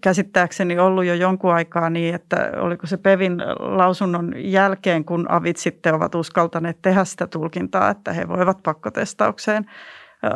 [0.00, 5.94] käsittääkseni ollut jo jonkun aikaa niin, että oliko se Pevin lausunnon jälkeen, kun avit sitten
[5.94, 9.66] ovat uskaltaneet tehdä sitä tulkintaa, että he voivat pakkotestaukseen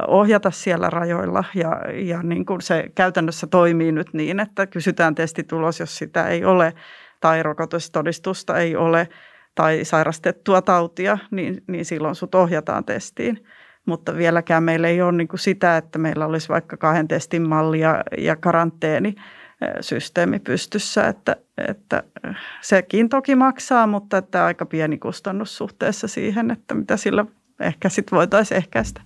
[0.06, 5.80] ohjata siellä rajoilla ja, ja niin kuin se käytännössä toimii nyt niin, että kysytään testitulos,
[5.80, 6.74] jos sitä ei ole
[7.24, 9.08] tai rokotustodistusta ei ole
[9.54, 13.44] tai sairastettua tautia, niin, niin silloin sut ohjataan testiin.
[13.86, 17.80] Mutta vieläkään meillä ei ole niin kuin sitä, että meillä olisi vaikka kahden testin malli
[17.80, 19.14] ja, ja karanteeni
[19.80, 21.36] systeemi pystyssä, että,
[21.68, 22.02] että
[22.60, 27.24] sekin toki maksaa, mutta että aika pieni kustannus suhteessa siihen, että mitä sillä
[27.60, 29.00] ehkä sitten voitaisiin ehkäistä.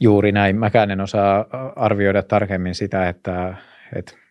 [0.00, 0.56] Juuri näin.
[0.56, 1.44] Mäkään en osaa
[1.76, 3.54] arvioida tarkemmin sitä, että,
[3.96, 4.23] että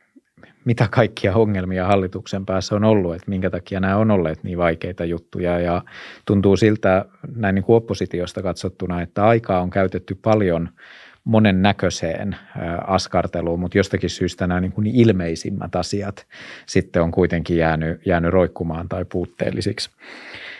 [0.65, 5.05] mitä kaikkia ongelmia hallituksen päässä on ollut, että minkä takia nämä on olleet niin vaikeita
[5.05, 5.81] juttuja ja
[6.25, 10.69] tuntuu siltä näin niin kuin oppositiosta katsottuna, että aikaa on käytetty paljon
[11.23, 12.35] monen näköiseen
[12.87, 16.27] askarteluun, mutta jostakin syystä nämä niin kuin ilmeisimmät asiat
[16.65, 19.89] sitten on kuitenkin jäänyt, jäänyt roikkumaan tai puutteellisiksi.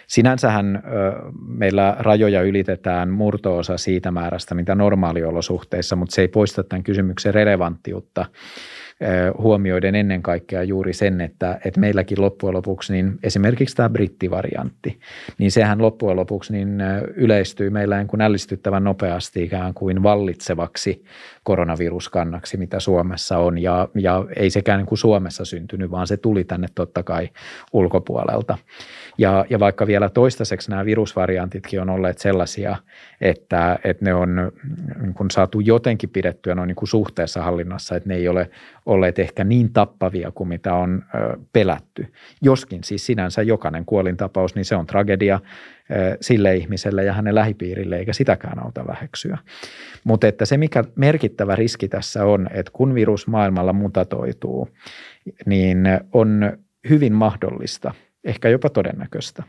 [0.08, 0.84] Sinänsähän
[1.48, 8.26] meillä rajoja ylitetään murtoosa siitä määrästä, mitä normaaliolosuhteissa, mutta se ei poista tämän kysymyksen relevanttiutta
[9.38, 15.00] huomioiden ennen kaikkea juuri sen, että, että meilläkin loppujen lopuksi niin esimerkiksi tämä brittivariantti,
[15.38, 16.82] niin sehän loppujen lopuksi niin
[17.16, 21.04] yleistyy meillä niin kuin ällistyttävän nopeasti ikään kuin vallitsevaksi
[21.44, 26.44] koronaviruskannaksi, mitä Suomessa on ja, ja ei sekään niin kuin Suomessa syntynyt, vaan se tuli
[26.44, 27.30] tänne totta kai
[27.74, 28.58] ulkopuolelta.
[29.18, 32.76] Ja, ja vaikka vielä toistaiseksi nämä virusvariantitkin on olleet sellaisia,
[33.22, 34.52] että, että ne on
[35.02, 38.50] niin kuin saatu jotenkin pidettyä noin niin kuin suhteessa hallinnassa, että ne ei ole
[38.94, 42.08] olleet ehkä niin tappavia kuin mitä on ö, pelätty.
[42.42, 45.40] Joskin siis sinänsä jokainen kuolintapaus, niin se on tragedia
[45.92, 49.38] ö, sille ihmiselle ja hänen lähipiirille, eikä sitäkään auta väheksyä.
[50.04, 54.70] Mutta että se, mikä merkittävä riski tässä on, että kun virus maailmalla mutatoituu,
[55.46, 56.58] niin on
[56.90, 59.44] hyvin mahdollista– ehkä jopa todennäköistä.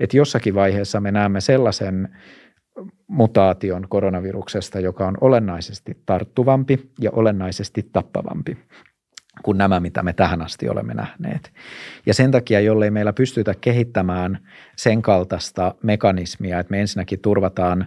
[0.00, 2.16] Että jossakin vaiheessa me näemme sellaisen
[3.06, 8.58] mutaation koronaviruksesta, joka on olennaisesti tarttuvampi ja olennaisesti tappavampi
[9.42, 11.52] kuin nämä, mitä me tähän asti olemme nähneet.
[12.06, 14.38] Ja sen takia, jollei meillä pystytä kehittämään
[14.76, 17.86] sen kaltaista mekanismia, että me ensinnäkin turvataan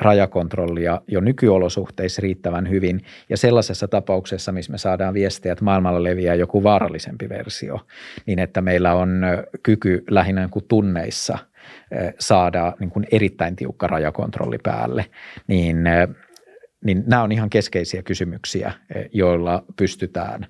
[0.00, 6.34] rajakontrollia jo nykyolosuhteissa riittävän hyvin ja sellaisessa tapauksessa, missä me saadaan viestiä, että maailmalla leviää
[6.34, 7.80] joku vaarallisempi versio,
[8.26, 9.22] niin että meillä on
[9.62, 11.38] kyky lähinnä kuin tunneissa
[12.18, 15.06] saada niin kuin erittäin tiukka rajakontrolli päälle,
[15.46, 15.84] niin
[16.84, 18.72] niin nämä on ihan keskeisiä kysymyksiä,
[19.12, 20.46] joilla pystytään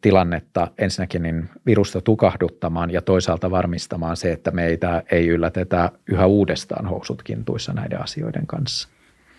[0.00, 6.86] tilannetta ensinnäkin niin virusta tukahduttamaan ja toisaalta varmistamaan se, että meitä ei yllätetä yhä uudestaan
[6.86, 8.88] housut kintuissa näiden asioiden kanssa.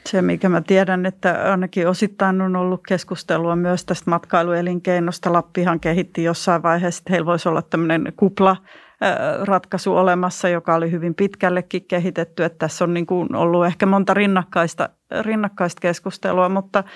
[0.06, 5.34] Se, mikä mä tiedän, että ainakin osittain on ollut keskustelua myös tästä matkailuelinkeinosta.
[5.34, 8.58] Lappihan kehitti jossain vaiheessa, että heillä voisi olla tämmöinen kupla
[9.42, 12.44] ratkaisu olemassa, joka oli hyvin pitkällekin kehitetty.
[12.44, 14.90] Että tässä on niin kuin ollut ehkä monta rinnakkaista,
[15.22, 16.84] rinnakkaista keskustelua, mutta–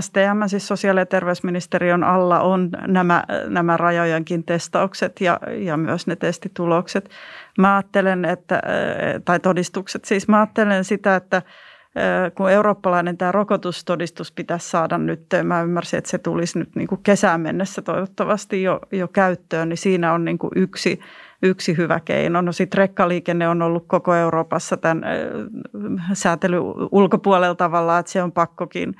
[0.00, 6.16] STM, siis sosiaali- ja terveysministeriön alla, on nämä, nämä rajojenkin testaukset ja, ja myös ne
[6.16, 7.10] testitulokset.
[7.58, 8.62] Mä ajattelen, että,
[9.24, 11.42] tai todistukset, siis mä ajattelen sitä, että
[12.34, 17.00] kun eurooppalainen tämä rokotustodistus pitäisi saada nyt, mä ymmärsin, että se tulisi nyt niin kuin
[17.02, 21.00] kesään mennessä toivottavasti jo, jo käyttöön, niin siinä on niin kuin yksi,
[21.42, 22.40] yksi hyvä keino.
[22.40, 25.04] No sitten rekkaliikenne on ollut koko Euroopassa tämän
[26.12, 28.94] säätelyn ulkopuolella tavallaan, että se on pakkokin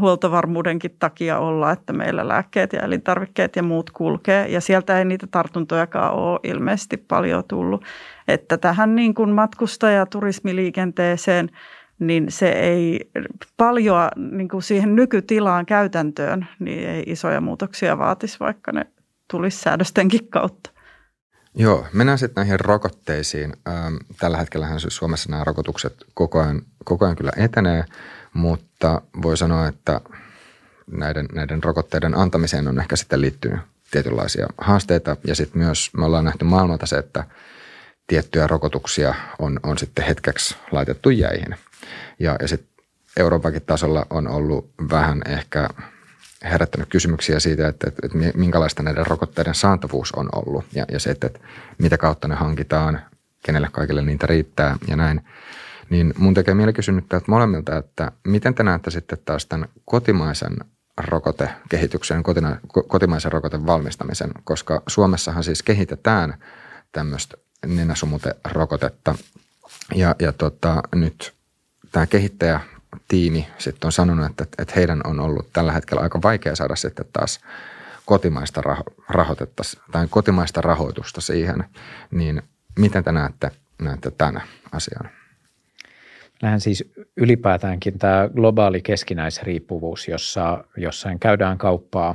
[0.00, 4.48] huoltovarmuudenkin takia olla, että meillä lääkkeet ja elintarvikkeet ja muut kulkee.
[4.48, 7.84] Ja sieltä ei niitä tartuntojakaan ole ilmeisesti paljon tullut.
[8.28, 11.50] Että tähän niin kuin matkustaja- ja turismiliikenteeseen–
[12.00, 13.10] niin se ei
[13.56, 18.86] paljon niin kuin siihen nykytilaan käytäntöön, niin ei isoja muutoksia vaatisi, vaikka ne
[19.30, 20.70] tulisi säädöstenkin kautta.
[21.54, 23.52] Joo, mennään sitten näihin rokotteisiin.
[23.68, 27.84] Ähm, tällä hetkellä siis Suomessa nämä rokotukset koko ajan, koko ajan kyllä etenee,
[28.34, 30.00] mutta voi sanoa, että
[30.90, 33.60] näiden, näiden rokotteiden antamiseen on ehkä sitten liittynyt
[33.90, 35.16] tietynlaisia haasteita.
[35.26, 37.24] Ja sitten myös me ollaan nähty maailmalta se, että
[38.06, 41.56] tiettyjä rokotuksia on, on sitten hetkeksi laitettu jäihin–
[42.18, 42.84] ja, ja sitten
[43.16, 45.68] Euroopankin tasolla on ollut vähän ehkä
[46.44, 50.64] herättänyt kysymyksiä siitä, että, että, että minkälaista näiden rokotteiden saantavuus on ollut.
[50.72, 51.40] Ja, ja se, että, että
[51.78, 53.00] mitä kautta ne hankitaan,
[53.42, 55.20] kenelle kaikille niitä riittää ja näin.
[55.90, 60.56] Niin mun tekee mieli kysynyt täältä molemmilta, että miten te näette sitten taas tämän kotimaisen
[60.98, 62.56] rokotekehityksen, kotina,
[62.88, 66.34] kotimaisen rokoten valmistamisen, koska Suomessahan siis kehitetään
[66.92, 69.14] tämmöistä nenäsumuterokotetta
[69.94, 71.34] ja, ja tota, nyt
[71.92, 76.76] tämä kehittäjätiimi sitten on sanonut, että, että heidän on ollut tällä hetkellä aika vaikea saada
[76.76, 77.40] sitten taas
[78.04, 78.62] kotimaista
[79.08, 81.64] rahoitetta tai kotimaista rahoitusta siihen,
[82.10, 82.42] niin
[82.78, 83.50] miten te näette,
[83.82, 85.10] näette tämän asian?
[86.42, 92.14] Nähän siis ylipäätäänkin tämä globaali keskinäisriippuvuus, jossa, jossa käydään kauppaa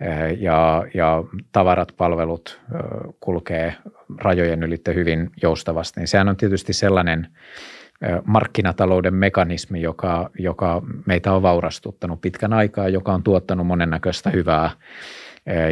[0.00, 3.74] eh, ja, ja tavarat, palvelut eh, kulkee
[4.18, 7.28] rajojen ylitte hyvin joustavasti, niin sehän on tietysti sellainen
[8.24, 14.70] markkinatalouden mekanismi, joka, joka meitä on vaurastuttanut pitkän aikaa, joka on tuottanut monennäköistä hyvää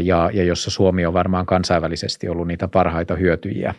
[0.02, 3.74] ja, ja jossa Suomi on varmaan kansainvälisesti ollut niitä parhaita hyötyjiä.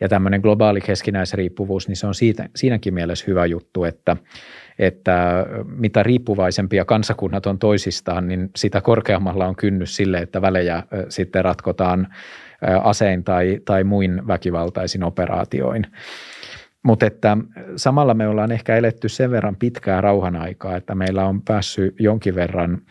[0.00, 4.16] Ja tämmöinen globaali keskinäisriippuvuus, niin se on siitä, siinäkin mielessä hyvä juttu, että,
[4.78, 11.44] että mitä riippuvaisempia kansakunnat on toisistaan, niin sitä korkeammalla on kynnys sille, että välejä sitten
[11.44, 12.08] ratkotaan
[12.82, 15.86] asein tai, tai muin väkivaltaisin operaatioin.
[16.84, 17.36] Mutta että
[17.76, 22.34] samalla me ollaan ehkä eletty sen verran pitkää rauhan aikaa, että meillä on päässyt jonkin
[22.34, 22.82] verran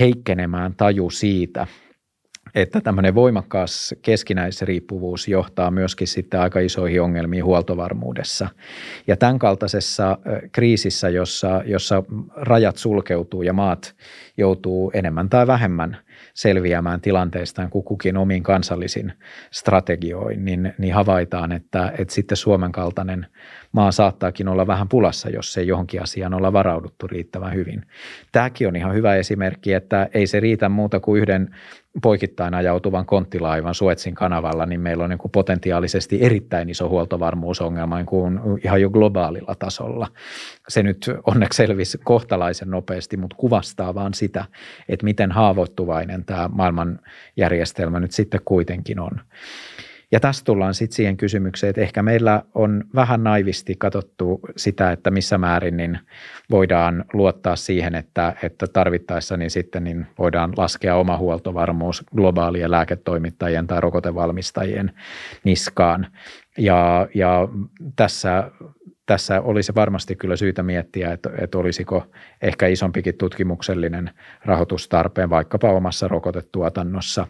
[0.00, 1.66] heikkenemään taju siitä,
[2.54, 8.48] että tämmöinen voimakkaas keskinäisriippuvuus johtaa myöskin sitten aika isoihin ongelmiin huoltovarmuudessa.
[9.06, 10.18] Ja tämän kaltaisessa
[10.52, 12.02] kriisissä, jossa, jossa
[12.36, 13.94] rajat sulkeutuu ja maat
[14.36, 15.96] joutuu enemmän tai vähemmän
[16.36, 19.12] selviämään tilanteestaan kuin kukin omin kansallisin
[19.50, 23.26] strategioin, niin, niin havaitaan, että, että sitten Suomen kaltainen
[23.72, 27.82] maa saattaakin olla vähän pulassa, jos ei johonkin asiaan olla varauduttu riittävän hyvin.
[28.32, 31.54] Tämäkin on ihan hyvä esimerkki, että ei se riitä muuta kuin yhden
[32.02, 38.06] poikittain ajautuvan konttilaivan Suetsin kanavalla, niin meillä on niin kuin potentiaalisesti erittäin iso huoltovarmuusongelma niin
[38.06, 40.08] kuin ihan jo globaalilla tasolla.
[40.68, 44.44] Se nyt onneksi selvisi kohtalaisen nopeasti, mutta kuvastaa vaan sitä,
[44.88, 49.20] että miten haavoittuvainen tämä maailmanjärjestelmä nyt sitten kuitenkin on.
[50.12, 55.10] Ja tässä tullaan sitten siihen kysymykseen, että ehkä meillä on vähän naivisti katsottu sitä, että
[55.10, 55.98] missä määrin niin
[56.50, 63.66] voidaan luottaa siihen, että, että tarvittaessa niin sitten niin voidaan laskea oma huoltovarmuus globaalien lääketoimittajien
[63.66, 64.92] tai rokotevalmistajien
[65.44, 66.06] niskaan.
[66.58, 67.48] Ja, ja
[67.96, 68.50] tässä
[69.06, 72.06] tässä olisi varmasti kyllä syytä miettiä, että, että olisiko
[72.42, 74.10] ehkä isompikin tutkimuksellinen
[74.44, 77.26] rahoitustarpeen vaikkapa omassa rokotetuotannossa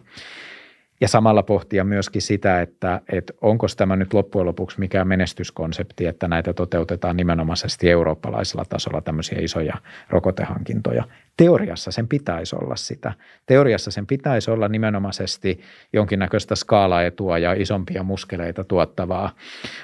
[1.01, 6.27] ja samalla pohtia myöskin sitä, että, että onko tämä nyt loppujen lopuksi mikään menestyskonsepti, että
[6.27, 9.77] näitä toteutetaan nimenomaisesti eurooppalaisella tasolla tämmöisiä isoja
[10.09, 11.03] rokotehankintoja.
[11.37, 13.13] Teoriassa sen pitäisi olla sitä.
[13.45, 15.59] Teoriassa sen pitäisi olla nimenomaisesti
[15.93, 19.35] jonkinnäköistä skaalaetua ja isompia muskeleita tuottavaa,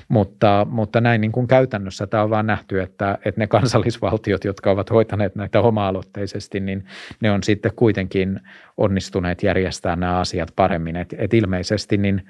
[0.07, 4.71] mutta, mutta näin niin kuin käytännössä tämä on vaan nähty, että, että ne kansallisvaltiot, jotka
[4.71, 6.85] ovat hoitaneet näitä oma-aloitteisesti, niin
[7.21, 8.39] ne on sitten kuitenkin
[8.77, 10.95] onnistuneet järjestämään nämä asiat paremmin.
[11.03, 12.21] Et, et ilmeisesti niin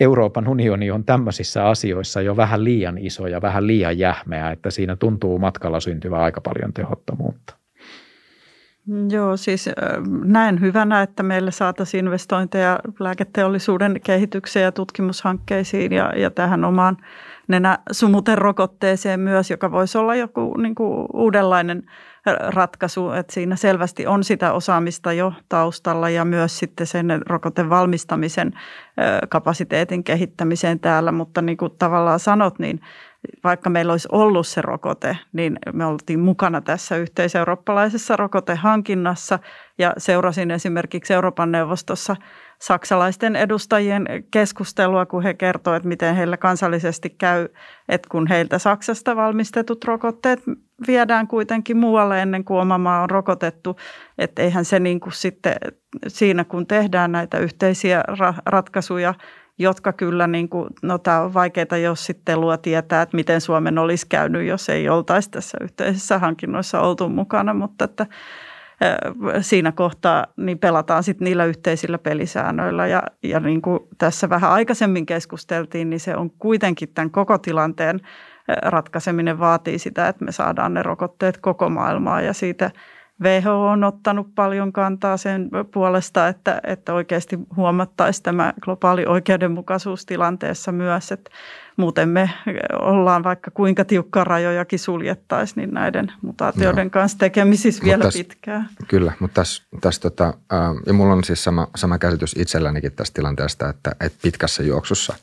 [0.00, 4.96] Euroopan unioni on tämmöisissä asioissa jo vähän liian iso ja vähän liian jähmeä, että siinä
[4.96, 7.58] tuntuu matkalla syntyvä aika paljon tehottomuutta.
[9.10, 9.70] Joo, siis
[10.24, 16.96] näen hyvänä, että meille saataisiin investointeja lääketeollisuuden kehitykseen ja tutkimushankkeisiin ja, ja tähän omaan
[17.48, 21.82] nenäsumuterokotteeseen myös, joka voisi olla joku niin kuin uudenlainen
[22.26, 28.52] ratkaisu, että siinä selvästi on sitä osaamista jo taustalla ja myös sitten sen rokotevalmistamisen
[29.28, 32.80] kapasiteetin kehittämiseen täällä, mutta niin kuin tavallaan sanot, niin
[33.44, 39.38] vaikka meillä olisi ollut se rokote, niin me oltiin mukana tässä yhteiseurooppalaisessa rokotehankinnassa.
[39.78, 42.16] Ja seurasin esimerkiksi Euroopan neuvostossa
[42.60, 47.48] saksalaisten edustajien keskustelua, kun he kertoivat, että miten heillä kansallisesti käy,
[47.88, 50.42] että kun heiltä Saksasta valmistetut rokotteet
[50.86, 53.76] viedään kuitenkin muualle ennen kuin oma maa on rokotettu,
[54.18, 55.54] että eihän se niin kuin sitten
[56.08, 58.02] siinä, kun tehdään näitä yhteisiä
[58.46, 59.14] ratkaisuja–
[59.58, 64.46] jotka kyllä, niin kuin, no tämä on vaikeaa jossittelua tietää, että miten Suomen olisi käynyt,
[64.46, 68.06] jos ei oltaisi tässä yhteisessä hankinnoissa oltu mukana, mutta että
[69.40, 72.86] siinä kohtaa niin pelataan sitten niillä yhteisillä pelisäännöillä.
[72.86, 78.00] Ja, ja niin kuin tässä vähän aikaisemmin keskusteltiin, niin se on kuitenkin tämän koko tilanteen
[78.62, 82.70] ratkaiseminen vaatii sitä, että me saadaan ne rokotteet koko maailmaan ja siitä–
[83.22, 90.72] WHO on ottanut paljon kantaa sen puolesta, että, että oikeasti huomattaisiin tämä globaali oikeudenmukaisuus tilanteessa
[90.72, 91.30] myös, että
[91.76, 92.30] muuten me
[92.80, 96.90] ollaan vaikka kuinka tiukka rajojakin suljettaisiin, niin näiden mutaatioiden Joo.
[96.90, 98.68] kanssa tekemisissä vielä täs, pitkään.
[98.88, 100.34] Kyllä, mutta tässä, täs, tota,
[100.86, 105.14] ja mulla on siis sama, sama käsitys itsellänikin tästä tilanteesta, että, että pitkässä juoksussa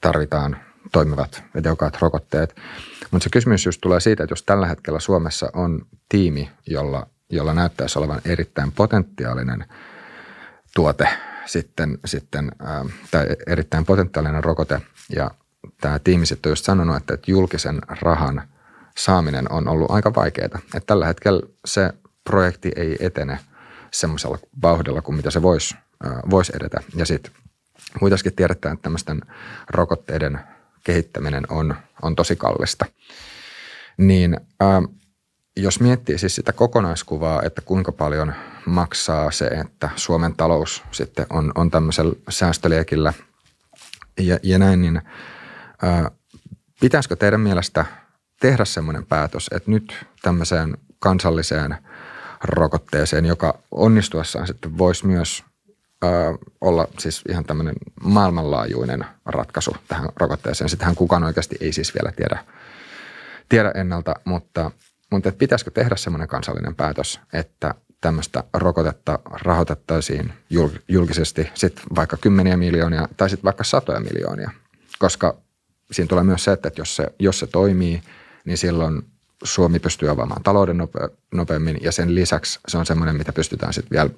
[0.00, 0.56] tarvitaan
[0.92, 2.56] toimivat tehokkaat rokotteet.
[3.10, 7.54] Mutta se kysymys just tulee siitä, että jos tällä hetkellä Suomessa on tiimi, jolla jolla
[7.54, 9.64] näyttäisi olevan erittäin potentiaalinen
[10.74, 11.08] tuote
[11.46, 14.82] sitten, sitten ää, tai erittäin potentiaalinen rokote.
[15.16, 15.30] Ja
[15.80, 18.42] tämä tiimi sitten on just sanonut, että, että julkisen rahan
[18.98, 20.46] saaminen on ollut aika vaikeaa.
[20.46, 21.90] Että tällä hetkellä se
[22.24, 23.38] projekti ei etene
[23.90, 25.74] semmoisella vauhdilla kuin mitä se voisi
[26.30, 26.80] vois edetä.
[26.96, 27.32] Ja sitten
[27.98, 29.20] kuitenkin tiedetään, että tämmöisten
[29.70, 30.40] rokotteiden
[30.82, 32.86] kehittäminen on, on tosi kallista.
[33.96, 34.82] Niin ää,
[35.56, 38.32] jos miettii siis sitä kokonaiskuvaa, että kuinka paljon
[38.66, 43.12] maksaa se, että Suomen talous sitten on, on tämmöisellä säästöliekillä
[44.20, 45.02] ja, ja näin, niin
[45.82, 46.10] ää,
[46.80, 47.84] pitäisikö teidän mielestä
[48.40, 51.76] tehdä semmoinen päätös, että nyt tämmöiseen kansalliseen
[52.44, 55.44] rokotteeseen, joka onnistuessaan sitten voisi myös
[56.02, 60.70] ää, olla siis ihan tämmöinen maailmanlaajuinen ratkaisu tähän rokotteeseen.
[60.70, 62.44] Sittenhän kukaan oikeasti ei siis vielä tiedä,
[63.48, 64.70] tiedä ennalta, mutta–
[65.12, 70.32] mutta että pitäisikö tehdä semmoinen kansallinen päätös, että tämmöistä rokotetta rahoitettaisiin
[70.88, 74.50] julkisesti sitten vaikka kymmeniä miljoonia tai sitten vaikka satoja miljoonia,
[74.98, 75.36] koska
[75.90, 78.02] siinä tulee myös se, että jos se, jos se toimii,
[78.44, 79.02] niin silloin
[79.44, 80.98] Suomi pystyy avaamaan talouden nope,
[81.34, 84.10] nopeammin ja sen lisäksi se on semmoinen, mitä pystytään sitten vielä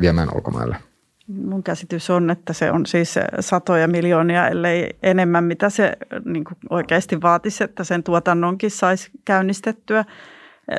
[0.00, 0.76] viemään ulkomaille.
[1.26, 5.92] Mun käsitys on, että se on siis satoja miljoonia, ellei enemmän, mitä se
[6.24, 10.04] niin oikeasti vaatisi, että sen tuotannonkin saisi käynnistettyä.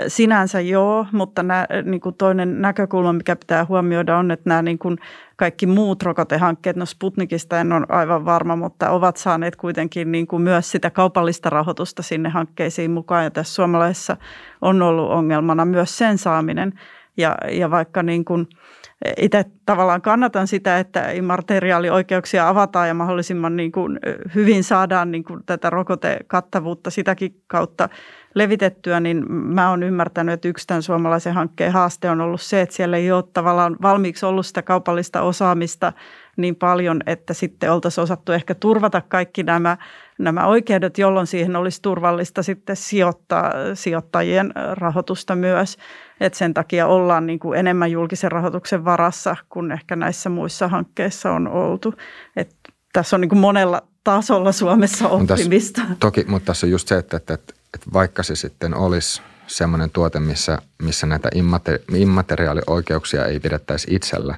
[0.07, 4.79] Sinänsä joo, mutta nää, niin kuin toinen näkökulma, mikä pitää huomioida on, että nämä niin
[4.79, 4.97] kuin
[5.35, 10.41] kaikki muut rokotehankkeet, no Sputnikista en ole aivan varma, mutta ovat saaneet kuitenkin niin kuin
[10.41, 13.23] myös sitä kaupallista rahoitusta sinne hankkeisiin mukaan.
[13.23, 14.17] Ja tässä suomalaisessa
[14.61, 16.73] on ollut ongelmana myös sen saaminen.
[17.17, 18.47] Ja, ja vaikka niin kuin
[19.17, 23.99] itse tavallaan kannatan sitä, että immateriaalioikeuksia avataan ja mahdollisimman niin kuin
[24.35, 27.89] hyvin saadaan niin kuin tätä rokotekattavuutta sitäkin kautta
[28.35, 32.75] levitettyä, niin mä oon ymmärtänyt, että yksi tämän suomalaisen hankkeen haaste on ollut se, että
[32.75, 35.93] siellä ei ole tavallaan valmiiksi ollut sitä kaupallista osaamista
[36.37, 39.77] niin paljon, että sitten oltaisiin osattu ehkä turvata kaikki nämä,
[40.17, 45.77] nämä oikeudet, jolloin siihen olisi turvallista sitten sijoittaa sijoittajien rahoitusta myös.
[46.19, 51.31] Että sen takia ollaan niin kuin enemmän julkisen rahoituksen varassa kuin ehkä näissä muissa hankkeissa
[51.31, 51.93] on oltu.
[52.35, 52.55] Et
[52.95, 55.81] tässä on niin monella tasolla Suomessa oppimista.
[55.81, 59.21] Tässä, toki, mutta tässä on just se, että, että, että että vaikka se sitten olisi
[59.47, 64.35] semmoinen tuote, missä, missä näitä immate- immateriaalioikeuksia ei pidettäisi itsellä,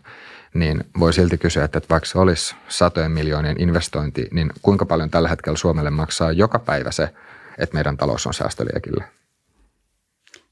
[0.53, 5.29] niin voi silti kysyä, että vaikka se olisi satojen miljoonien investointi, niin kuinka paljon tällä
[5.29, 7.09] hetkellä Suomelle maksaa joka päivä se,
[7.57, 9.03] että meidän talous on säästöliekillä?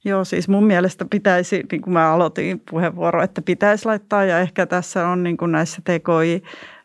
[0.06, 4.66] Joo, siis mun mielestä pitäisi, niin kuin mä aloitin puheenvuoro, että pitäisi laittaa ja ehkä
[4.66, 5.82] tässä on niin kuin näissä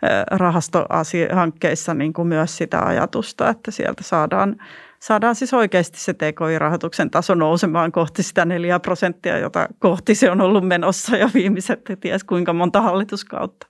[0.01, 4.57] TKI-rahastohankkeissa niin kuin myös sitä ajatusta, että sieltä saadaan
[5.01, 10.41] saadaan siis oikeasti se TKI-rahoituksen taso nousemaan kohti sitä 4 prosenttia, jota kohti se on
[10.41, 13.67] ollut menossa jo viimeiset ties kuinka monta hallituskautta.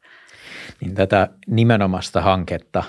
[0.80, 2.82] Niin tätä nimenomaista hanketta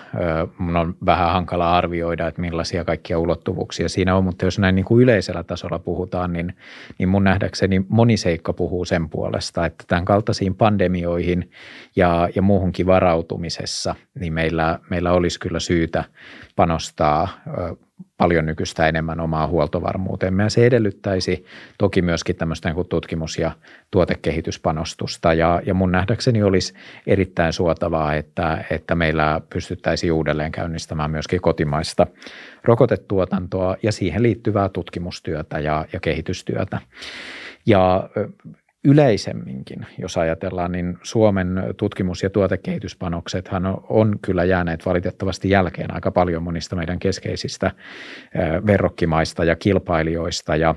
[0.58, 4.86] mun on vähän hankala arvioida, että millaisia kaikkia ulottuvuuksia siinä on, mutta jos näin niin
[4.86, 6.54] kuin yleisellä tasolla puhutaan, niin,
[6.98, 11.52] niin mun nähdäkseni moni seikka puhuu sen puolesta, että tämän kaltaisiin pandemioihin
[11.96, 16.04] ja, ja muuhunkin varautumisessa, niin meillä, meillä olisi kyllä syytä
[16.56, 17.28] panostaa
[18.18, 21.46] paljon nykyistä enemmän omaa huoltovarmuuteemme ja se edellyttäisi
[21.78, 23.52] toki myöskin tämmöistä niin tutkimus- ja
[23.92, 26.74] tuotekehityspanostusta ja, ja mun nähdäkseni olisi
[27.08, 32.08] erittäin suotavaa, että, että meillä pystyttäisiin uudelleen käynnistämään myöskin kotimaista
[32.64, 36.80] rokotetuotantoa ja siihen liittyvää tutkimustyötä ja, ja kehitystyötä.
[37.66, 38.10] Ja
[38.84, 46.44] yleisemminkin, jos ajatellaan, niin Suomen tutkimus- ja tuotekehityspanoksethan on kyllä jääneet valitettavasti jälkeen aika paljon
[46.44, 47.72] monista meidän keskeisistä
[48.66, 50.76] verrokkimaista ja kilpailijoista ja,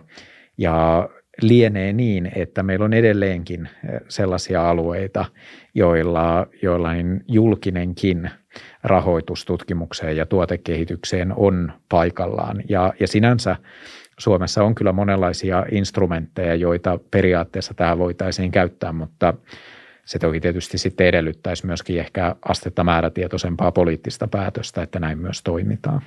[0.59, 1.09] ja
[1.43, 3.69] lienee niin, että meillä on edelleenkin
[4.09, 5.25] sellaisia alueita,
[5.75, 8.31] joilla, joilla niin julkinenkin
[8.83, 12.63] rahoitus tutkimukseen ja tuotekehitykseen on paikallaan.
[12.69, 13.57] Ja, ja sinänsä
[14.19, 19.35] Suomessa on kyllä monenlaisia instrumentteja, joita periaatteessa tähän voitaisiin käyttää, mutta
[20.05, 26.03] se toki tietysti sitten edellyttäisi myöskin ehkä astetta määrätietoisempaa poliittista päätöstä, että näin myös toimitaan.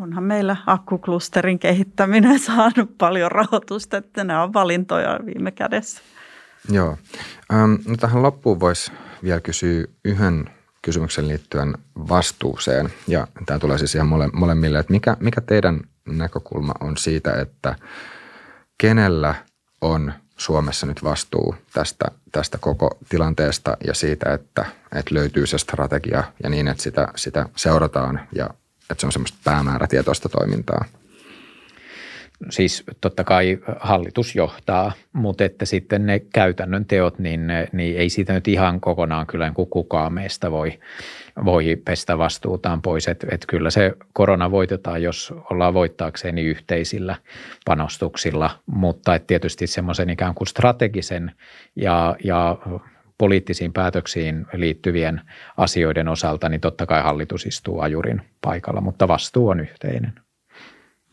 [0.00, 6.02] Onhan meillä akkuklusterin kehittäminen saanut paljon rahoitusta, että nämä on valintoja viime kädessä.
[6.70, 6.96] Joo.
[7.52, 8.92] Ähm, no tähän loppuun voisi
[9.22, 10.50] vielä kysyä yhden
[10.82, 12.88] kysymyksen liittyen vastuuseen.
[13.08, 17.74] Ja tämä tulee siis ihan mole, molemmille, että mikä, mikä teidän näkökulma on siitä, että
[18.78, 19.34] kenellä
[19.80, 26.24] on Suomessa nyt vastuu tästä, tästä koko tilanteesta ja siitä, että, että löytyy se strategia
[26.42, 28.50] ja niin, että sitä, sitä seurataan ja
[28.90, 30.84] että se on semmoista päämäärätietoista toimintaa–
[32.50, 37.40] siis totta kai hallitus johtaa, mutta että sitten ne käytännön teot, niin,
[37.72, 40.78] niin ei siitä nyt ihan kokonaan kyllä niin kukaan meistä voi,
[41.44, 43.08] voi pestä vastuutaan pois.
[43.08, 47.16] Että et kyllä se korona voitetaan, jos ollaan voittaakseen niin yhteisillä
[47.64, 51.32] panostuksilla, mutta et tietysti semmoisen ikään kuin strategisen
[51.76, 52.58] ja, ja
[53.18, 55.20] poliittisiin päätöksiin liittyvien
[55.56, 60.12] asioiden osalta, niin totta kai hallitus istuu ajurin paikalla, mutta vastuu on yhteinen.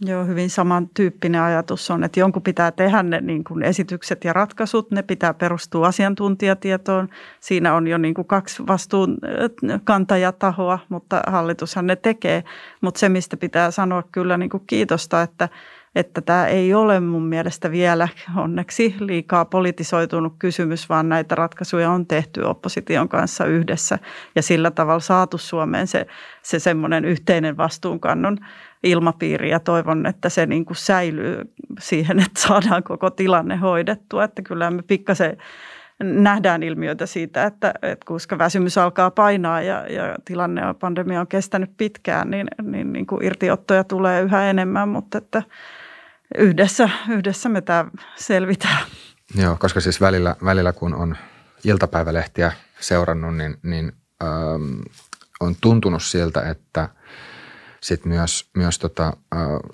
[0.06, 4.92] Joo, hyvin samantyyppinen ajatus on, että jonkun pitää tehdä ne niin kuin esitykset ja ratkaisut,
[4.92, 7.10] ne pitää perustua asiantuntijatietoon.
[7.40, 12.44] Siinä on jo niin kuin kaksi vastuunkantajatahoa, mutta hallitushan ne tekee.
[12.82, 15.50] Mutta se, mistä pitää sanoa kyllä niin kuin kiitosta, että,
[15.96, 22.06] että tämä ei ole mun mielestä vielä onneksi liikaa politisoitunut kysymys, vaan näitä ratkaisuja on
[22.06, 24.00] tehty opposition kanssa yhdessä
[24.36, 26.08] ja sillä tavalla saatu Suomeen se,
[26.44, 28.38] se semmoinen yhteinen vastuunkannon
[28.84, 34.24] ilmapiiri ja toivon, että se niin kuin säilyy siihen, että saadaan koko tilanne hoidettua.
[34.24, 35.38] Että kyllä me pikkasen
[36.04, 41.28] nähdään ilmiöitä siitä, että, että koska väsymys alkaa painaa ja, ja tilanne on, pandemia on
[41.28, 45.44] kestänyt pitkään, niin, niin, niin kuin irtiottoja tulee yhä enemmän, mutta että
[46.38, 48.82] yhdessä, yhdessä me tämä selvitään.
[49.36, 51.18] Joo, koska siis välillä, välillä kun on
[51.64, 53.92] iltapäivälehtiä seurannut, niin, niin
[54.24, 54.82] ähm,
[55.40, 56.90] on tuntunut siltä, että–
[57.82, 59.14] sitten myös, myös tota,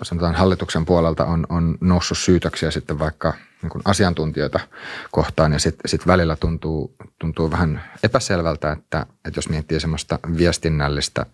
[0.02, 4.60] sanotaan hallituksen puolelta on, on noussut syytöksiä sitten vaikka niin asiantuntijoita
[5.10, 11.26] kohtaan ja sitten sit välillä tuntuu, tuntuu vähän epäselvältä, että, että jos miettii semmoista viestinnällistä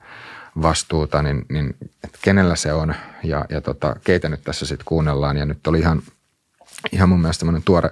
[0.62, 2.94] vastuuta, niin, niin että kenellä se on
[3.24, 5.36] ja, ja tota, keitä nyt tässä sitten kuunnellaan.
[5.36, 6.02] Ja nyt oli ihan,
[6.92, 7.90] ihan mun mielestä tuore,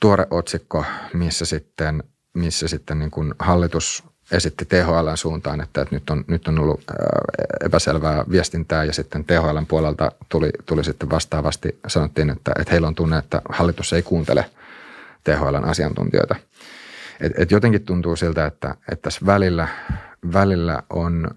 [0.00, 2.04] tuore otsikko, missä sitten,
[2.34, 6.84] missä sitten niin kuin hallitus esitti THLn suuntaan, että, että nyt, on, nyt on ollut
[7.64, 12.94] epäselvää viestintää ja sitten THLn puolelta tuli, tuli sitten vastaavasti, sanottiin, että, että heillä on
[12.94, 14.44] tunne, että hallitus ei kuuntele
[15.24, 16.36] THLn asiantuntijoita.
[17.20, 19.68] Et, et jotenkin tuntuu siltä, että, että tässä välillä,
[20.32, 21.30] välillä on,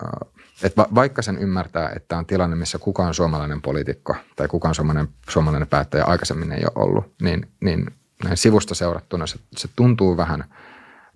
[0.64, 5.08] että va, vaikka sen ymmärtää, että on tilanne, missä kukaan suomalainen poliitikko tai kukaan suomalainen,
[5.30, 7.86] suomalainen päättäjä aikaisemmin ei ole ollut, niin, niin
[8.24, 10.44] näin sivusta seurattuna se, se tuntuu vähän,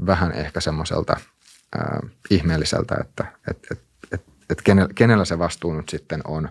[0.05, 1.15] vähän ehkä semmoiselta–
[1.75, 6.49] äh, ihmeelliseltä, että et, et, et, et kenellä, kenellä se vastuu nyt sitten on,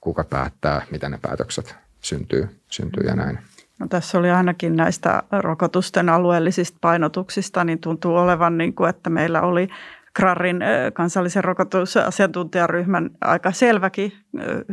[0.00, 3.38] kuka päättää, miten ne päätökset syntyy, syntyy ja näin.
[3.78, 9.42] No, tässä oli ainakin näistä rokotusten alueellisista painotuksista, niin tuntuu olevan, niin kuin, että meillä
[9.42, 9.68] oli
[10.14, 10.60] Krarin
[10.92, 14.12] kansallisen rokotusasiantuntijaryhmän aika selväkin,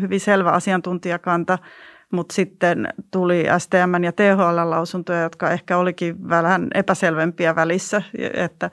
[0.01, 1.57] hyvin selvä asiantuntijakanta,
[2.11, 8.01] mutta sitten tuli STM ja THL-lausuntoja, jotka ehkä olikin vähän epäselvempiä välissä,
[8.33, 8.71] että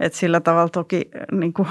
[0.00, 1.68] et sillä tavalla toki niin kuin,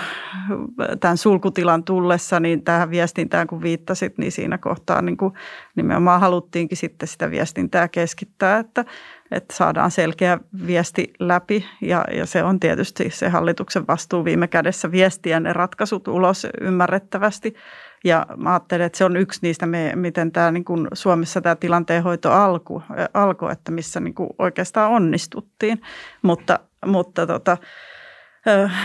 [1.00, 5.34] tämän sulkutilan tullessa, niin tähän viestintään kun viittasit, niin siinä kohtaa niin kuin,
[5.76, 8.86] nimenomaan haluttiinkin sitten sitä viestintää keskittää, että,
[9.32, 14.92] että saadaan selkeä viesti läpi ja, ja se on tietysti se hallituksen vastuu viime kädessä
[14.92, 17.56] viestiä ne ratkaisut ulos ymmärrettävästi.
[18.04, 22.32] Ja mä ajattelen, että se on yksi niistä, miten tämä niin kuin Suomessa tämä tilanteenhoito
[22.32, 25.82] alku, alkoi, että missä niin kuin oikeastaan onnistuttiin.
[26.22, 27.58] Mutta, mutta tota,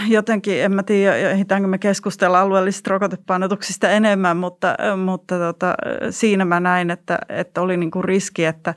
[0.08, 5.74] jotenkin, en mä tiedä, ehditäänkö me keskustella alueellisista rokotepainotuksista enemmän, mutta, mutta tota,
[6.10, 8.74] siinä mä näin, että, että oli niin kuin riski, että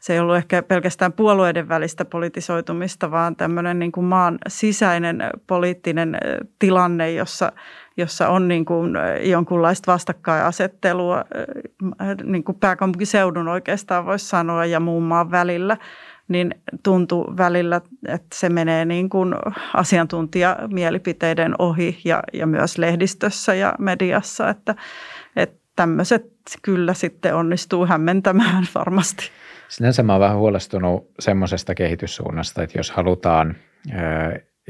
[0.00, 6.18] se ei ollut ehkä pelkästään puolueiden välistä politisoitumista, vaan tämmöinen niin kuin maan sisäinen poliittinen
[6.58, 7.52] tilanne, jossa,
[7.96, 11.24] jossa on niin kuin jonkunlaista vastakkainasettelua
[12.24, 15.76] niin kuin pääkaupunkiseudun oikeastaan voisi sanoa ja muun maan välillä–
[16.28, 19.34] niin tuntuu välillä, että se menee niin kuin
[19.74, 24.74] asiantuntijamielipiteiden ohi ja, ja myös lehdistössä ja mediassa, että,
[25.36, 26.26] että tämmöiset
[26.62, 29.30] kyllä sitten onnistuu hämmentämään varmasti.
[29.68, 33.56] Sinänsä mä oon vähän huolestunut semmoisesta kehityssuunnasta, että jos halutaan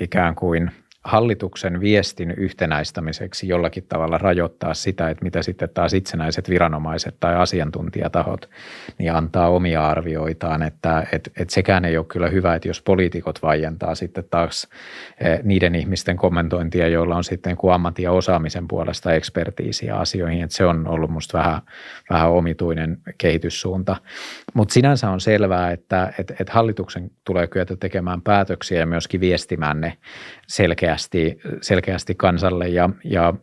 [0.00, 0.70] ikään kuin–
[1.04, 8.50] hallituksen viestin yhtenäistämiseksi jollakin tavalla rajoittaa sitä, että mitä sitten taas itsenäiset viranomaiset tai asiantuntijatahot
[8.98, 13.42] niin antaa omia arvioitaan, että et, et sekään ei ole kyllä hyvä, että jos poliitikot
[13.42, 14.68] vaientaa sitten taas
[15.20, 20.64] e, niiden ihmisten kommentointia, joilla on sitten ammatti- ja osaamisen puolesta ekspertiisiä asioihin, että se
[20.64, 21.62] on ollut musta vähän,
[22.10, 23.96] vähän omituinen kehityssuunta.
[24.54, 29.80] Mutta sinänsä on selvää, että et, et hallituksen tulee kyetä tekemään päätöksiä ja myöskin viestimään
[29.80, 29.98] ne
[30.96, 33.34] selkeästi, selkeästi kansalle ja, ja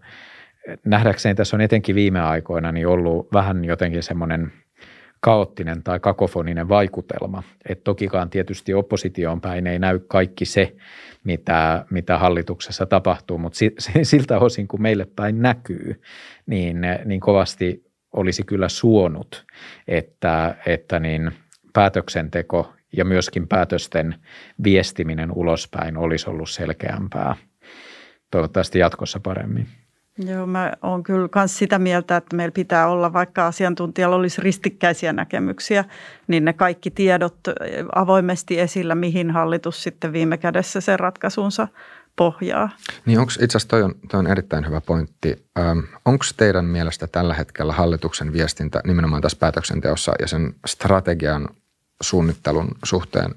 [0.86, 4.52] nähdäkseni tässä on etenkin viime aikoina niin ollut vähän jotenkin semmoinen
[5.20, 7.44] kaoottinen tai kakofoninen vaikutelma.
[7.70, 10.76] Et tokikaan tietysti opposition päin ei näy kaikki se,
[11.24, 13.60] mitä, mitä hallituksessa tapahtuu, mutta
[14.04, 16.02] siltä osin kun meille päin näkyy,
[16.46, 19.46] niin, niin kovasti olisi kyllä suonut,
[19.88, 21.32] että, että niin
[21.74, 24.16] päätöksenteko ja myöskin päätösten
[24.64, 27.36] viestiminen ulospäin olisi ollut selkeämpää.
[28.32, 29.68] Toivottavasti jatkossa paremmin.
[30.26, 35.14] Joo, mä oon kyllä myös sitä mieltä, että meillä pitää olla, vaikka asiantuntijalla olisi ristikkäisiä
[35.14, 35.86] näkemyksiä,
[36.28, 37.38] niin ne kaikki tiedot
[37.96, 41.68] avoimesti esillä, mihin hallitus sitten viime kädessä sen ratkaisunsa
[42.16, 42.70] pohjaa.
[43.06, 45.46] Niin onko itse asiassa toi on, toi on erittäin hyvä pointti.
[46.06, 51.50] Onko teidän mielestä tällä hetkellä hallituksen viestintä nimenomaan tässä päätöksenteossa ja sen strategian
[52.02, 53.36] suunnittelun suhteen,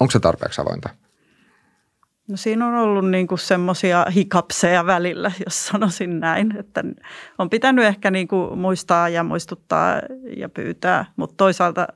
[0.00, 0.88] onko se tarpeeksi avointa?
[2.28, 6.84] No siinä on ollut niin kuin semmoisia hikapseja välillä, jos sanoisin näin, että
[7.38, 10.00] on pitänyt ehkä niin kuin muistaa ja muistuttaa
[10.36, 11.88] ja pyytää, mutta toisaalta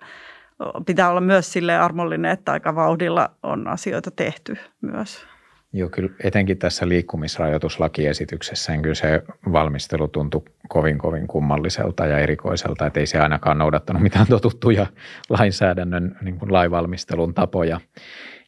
[0.87, 5.27] pitää olla myös sille armollinen, että aika vauhdilla on asioita tehty myös.
[5.73, 12.87] Joo, kyllä etenkin tässä liikkumisrajoituslakiesityksessä niin kyllä se valmistelu tuntui kovin kovin kummalliselta ja erikoiselta,
[12.87, 14.87] että ei se ainakaan noudattanut mitään totuttuja
[15.29, 17.81] lainsäädännön niin kuin lainvalmistelun tapoja.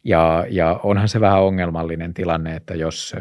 [0.04, 3.16] Ja, ja onhan se vähän ongelmallinen tilanne, että jos,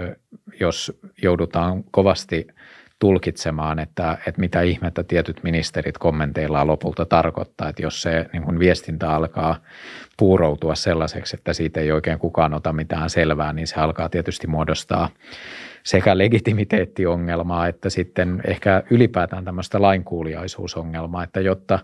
[0.59, 2.47] jos joudutaan kovasti
[2.99, 8.59] tulkitsemaan, että, että mitä ihmettä tietyt ministerit kommenteillaan lopulta tarkoittaa, että jos se niin kuin
[8.59, 9.55] viestintä alkaa
[10.17, 15.09] puuroutua sellaiseksi, että siitä ei oikein kukaan ota mitään selvää, niin se alkaa tietysti muodostaa
[15.83, 21.79] sekä legitimiteettiongelmaa että sitten ehkä ylipäätään tämmöistä lainkuuliaisuusongelmaa, että jotta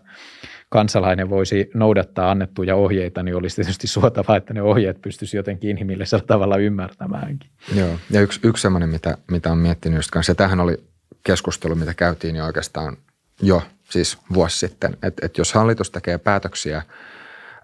[0.70, 6.24] kansalainen voisi noudattaa annettuja ohjeita, niin olisi tietysti suotavaa, että ne ohjeet pystyisi jotenkin inhimillisellä
[6.28, 7.49] tavalla ymmärtämäänkin.
[7.76, 10.78] Joo, ja yksi, yksi semmoinen, mitä, mitä on miettinyt just kanssa, ja tämähän oli
[11.26, 12.97] keskustelu, mitä käytiin jo oikeastaan
[13.41, 16.82] jo siis vuosi sitten, että, että jos hallitus tekee päätöksiä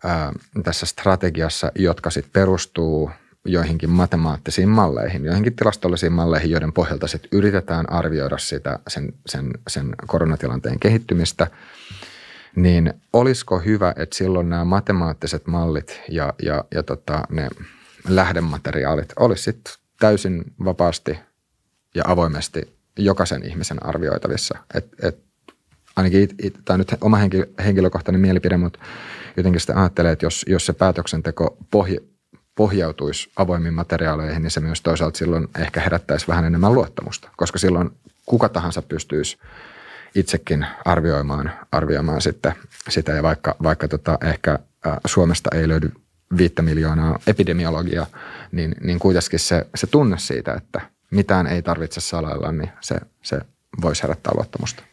[0.04, 0.32] ää,
[0.64, 3.12] tässä strategiassa, jotka sitten perustuu
[3.46, 9.96] joihinkin matemaattisiin malleihin, joihinkin tilastollisiin malleihin, joiden pohjalta sitten yritetään arvioida sitä, sen, sen, sen
[10.08, 11.48] koronatilanteen kehittymistä,
[12.56, 17.50] niin olisiko hyvä, että silloin nämä matemaattiset mallit ja, ja, ja tota, ne
[18.08, 19.62] lähdemateriaalit olisi
[20.00, 21.20] täysin vapaasti
[21.96, 24.58] ja avoimesti jokaisen ihmisen arvioitavissa.
[24.74, 25.20] Et, et,
[25.96, 28.80] ainakin, it, it, tämä on nyt oma henki, henkilökohtainen mielipide, mutta
[29.38, 32.00] jotenkin sitä ajattelee, että jos, jos se päätöksenteko pohja,
[32.56, 37.90] pohjautuisi avoimiin materiaaleihin, niin se myös toisaalta silloin ehkä herättäisi vähän enemmän luottamusta, koska silloin
[38.26, 39.38] kuka tahansa pystyisi
[40.16, 42.54] itsekin arvioimaan, arvioimaan sitten
[42.90, 44.60] sitä ja vaikka, vaikka tota ehkä
[45.06, 45.92] Suomesta ei löydy
[46.38, 48.08] viittä miljoonaa epidemiologia,
[48.52, 50.82] niin, niin kuitenkin se, se tunne siitä, että
[51.12, 53.42] mitään ei tarvitse salailla, niin se, se
[53.82, 54.84] voisi herättää luottamusta.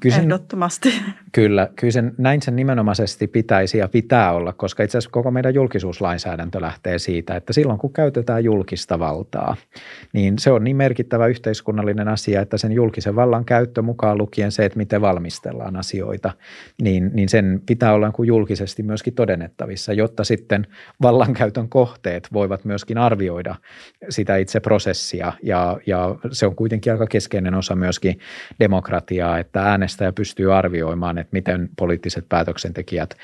[0.00, 0.88] Kyllä sen, Ehdottomasti.
[1.32, 5.54] Kyllä, kyllä sen, näin sen nimenomaisesti pitäisi ja pitää olla, koska itse asiassa koko meidän
[5.54, 9.56] julkisuuslainsäädäntö lähtee siitä, että silloin kun käytetään julkista valtaa,
[10.12, 14.64] niin se on niin merkittävä yhteiskunnallinen asia, että sen julkisen vallan käyttö mukaan lukien se,
[14.64, 16.32] että miten valmistellaan asioita,
[16.82, 20.66] niin, niin sen pitää olla kuin julkisesti myöskin todennettavissa, jotta sitten
[21.02, 23.54] vallankäytön kohteet voivat myöskin arvioida
[24.08, 28.18] sitä itse prosessia ja, ja se on kuitenkin aika keskeinen osa myöskin
[28.60, 33.14] demokratiaa, että äänestäjä pystyy arvioimaan, että miten poliittiset päätöksentekijät,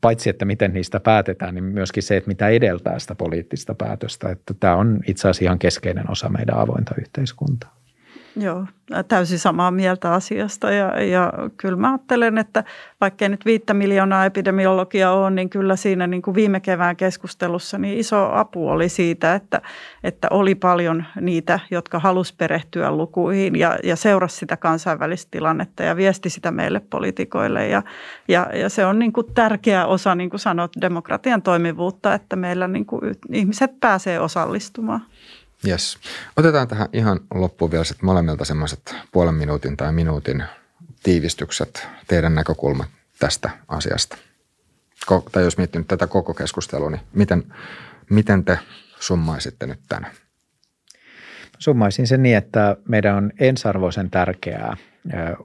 [0.00, 4.28] paitsi että miten niistä päätetään, niin myöskin se, että mitä edeltää sitä poliittista päätöstä.
[4.28, 7.76] Että tämä on itse asiassa ihan keskeinen osa meidän avointa yhteiskuntaa.
[8.40, 8.66] Joo,
[9.08, 12.64] täysin samaa mieltä asiasta ja, ja kyllä mä ajattelen, että
[13.00, 17.98] vaikkei nyt viittä miljoonaa epidemiologia on, niin kyllä siinä niin kuin viime kevään keskustelussa niin
[17.98, 19.62] iso apu oli siitä, että,
[20.04, 25.96] että oli paljon niitä, jotka halusi perehtyä lukuihin ja, ja seurasi sitä kansainvälistä tilannetta ja
[25.96, 27.82] viesti sitä meille poliitikoille ja,
[28.28, 32.68] ja, ja se on niin kuin tärkeä osa, niin kuin sanot, demokratian toimivuutta, että meillä
[32.68, 35.02] niin kuin ihmiset pääsee osallistumaan.
[35.66, 35.98] Yes.
[36.36, 40.44] Otetaan tähän ihan loppuun vielä sitten molemmilta semmoiset puolen minuutin tai minuutin
[41.02, 42.88] tiivistykset, teidän näkökulmat
[43.18, 44.16] tästä asiasta.
[45.12, 47.54] Ko- tai jos miettii nyt tätä koko keskustelua, niin miten,
[48.10, 48.58] miten te
[49.00, 50.08] summaisitte nyt tänne?
[51.58, 54.76] Summaisin sen niin, että meidän on ensarvoisen tärkeää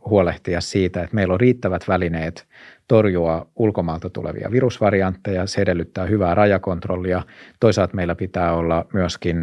[0.09, 2.47] huolehtia siitä, että meillä on riittävät välineet
[2.87, 5.47] torjua ulkomaalta tulevia virusvariantteja.
[5.47, 7.23] Se edellyttää hyvää rajakontrollia.
[7.59, 9.37] Toisaalta meillä pitää olla myöskin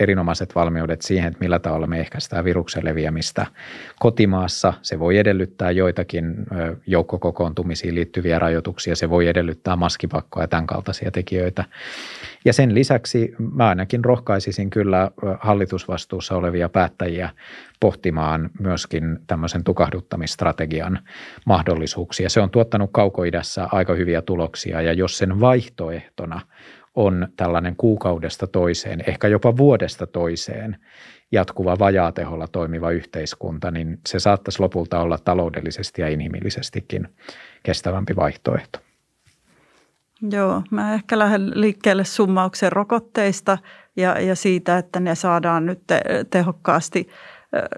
[0.00, 3.46] erinomaiset valmiudet siihen, että millä tavalla me ehkäistään viruksen leviämistä
[4.00, 4.72] kotimaassa.
[4.82, 6.34] Se voi edellyttää joitakin
[6.86, 8.96] joukkokokoontumisiin liittyviä rajoituksia.
[8.96, 11.64] Se voi edellyttää maskipakkoa ja tämän kaltaisia tekijöitä.
[12.44, 15.10] Ja sen lisäksi mä ainakin rohkaisisin kyllä
[15.40, 17.30] hallitusvastuussa olevia päättäjiä
[17.80, 20.98] pohtimaan myöskin tämmöisen tukahduttamistrategian
[21.46, 22.28] mahdollisuuksia.
[22.28, 26.40] Se on tuottanut kaukoidässä aika hyviä tuloksia ja jos sen vaihtoehtona
[26.94, 30.76] on tällainen kuukaudesta toiseen, ehkä jopa vuodesta toiseen
[31.32, 37.08] jatkuva vajaateholla toimiva yhteiskunta, niin se saattaisi lopulta olla taloudellisesti ja inhimillisestikin
[37.62, 38.78] kestävämpi vaihtoehto.
[40.30, 43.58] Joo, mä ehkä lähden liikkeelle summauksen rokotteista
[43.96, 47.08] ja, ja siitä, että ne saadaan nyt te- tehokkaasti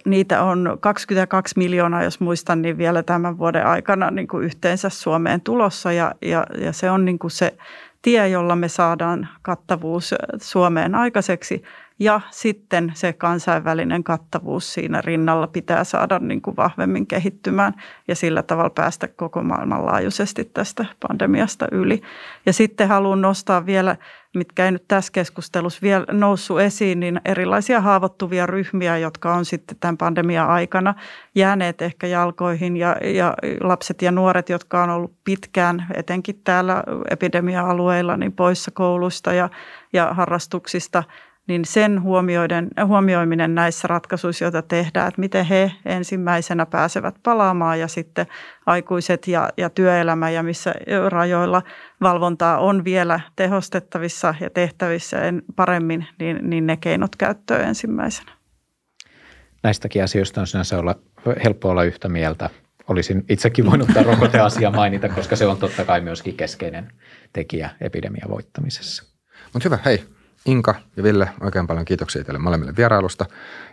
[0.05, 5.41] Niitä on 22 miljoonaa, jos muistan, niin vielä tämän vuoden aikana niin kuin yhteensä Suomeen
[5.41, 7.57] tulossa ja, ja, ja se on niin kuin se
[8.03, 11.63] tie, jolla me saadaan kattavuus Suomeen aikaiseksi.
[12.03, 17.73] Ja sitten se kansainvälinen kattavuus siinä rinnalla pitää saada niin kuin vahvemmin kehittymään
[18.09, 22.03] ja sillä tavalla päästä koko maailman laajuisesti tästä pandemiasta yli.
[22.47, 23.97] Ja sitten haluan nostaa vielä
[24.35, 29.77] mitkä ei nyt tässä keskustelussa vielä noussut esiin, niin erilaisia haavoittuvia ryhmiä, jotka on sitten
[29.81, 30.95] tämän pandemian aikana
[31.35, 38.17] jääneet ehkä jalkoihin ja, ja lapset ja nuoret, jotka on ollut pitkään, etenkin täällä epidemia-alueilla,
[38.17, 39.49] niin poissa kouluista ja,
[39.93, 41.05] ja harrastuksista–
[41.49, 47.89] niin sen huomioiden, huomioiminen näissä ratkaisuissa, joita tehdään, että miten he ensimmäisenä pääsevät palaamaan ja
[47.89, 48.27] sitten
[48.67, 50.75] aikuiset ja, ja työelämä ja missä
[51.09, 51.63] rajoilla
[52.01, 55.19] valvontaa on vielä tehostettavissa ja tehtävissä
[55.57, 58.33] paremmin, niin, niin ne keinot käyttöön ensimmäisenä.
[59.63, 60.95] Näistäkin asioista on sinänsä olla,
[61.45, 62.51] helppo olla yhtä mieltä.
[62.89, 66.93] Olisin itsekin voinut tämä rokoteasia mainita, koska se on totta kai myöskin keskeinen
[67.33, 69.05] tekijä epidemian voittamisessa.
[69.53, 70.05] Mutta hyvä, hei,
[70.47, 73.27] Inka ja Ville, oikein paljon kiitoksia teille molemmille vierailusta.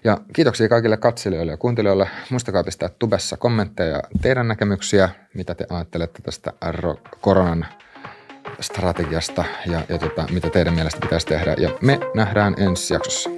[0.04, 2.10] Ja kiitoksia kaikille katselijoille ja kuuntelijoille.
[2.30, 6.54] Muistakaa pistää tubessa kommentteja teidän näkemyksiä, mitä te ajattelette tästä
[7.22, 7.66] koronan
[8.60, 11.56] strategiasta ja, ja tota, mitä teidän mielestä pitäisi tehdä.
[11.58, 13.30] Ja me nähdään ensi jaksossa.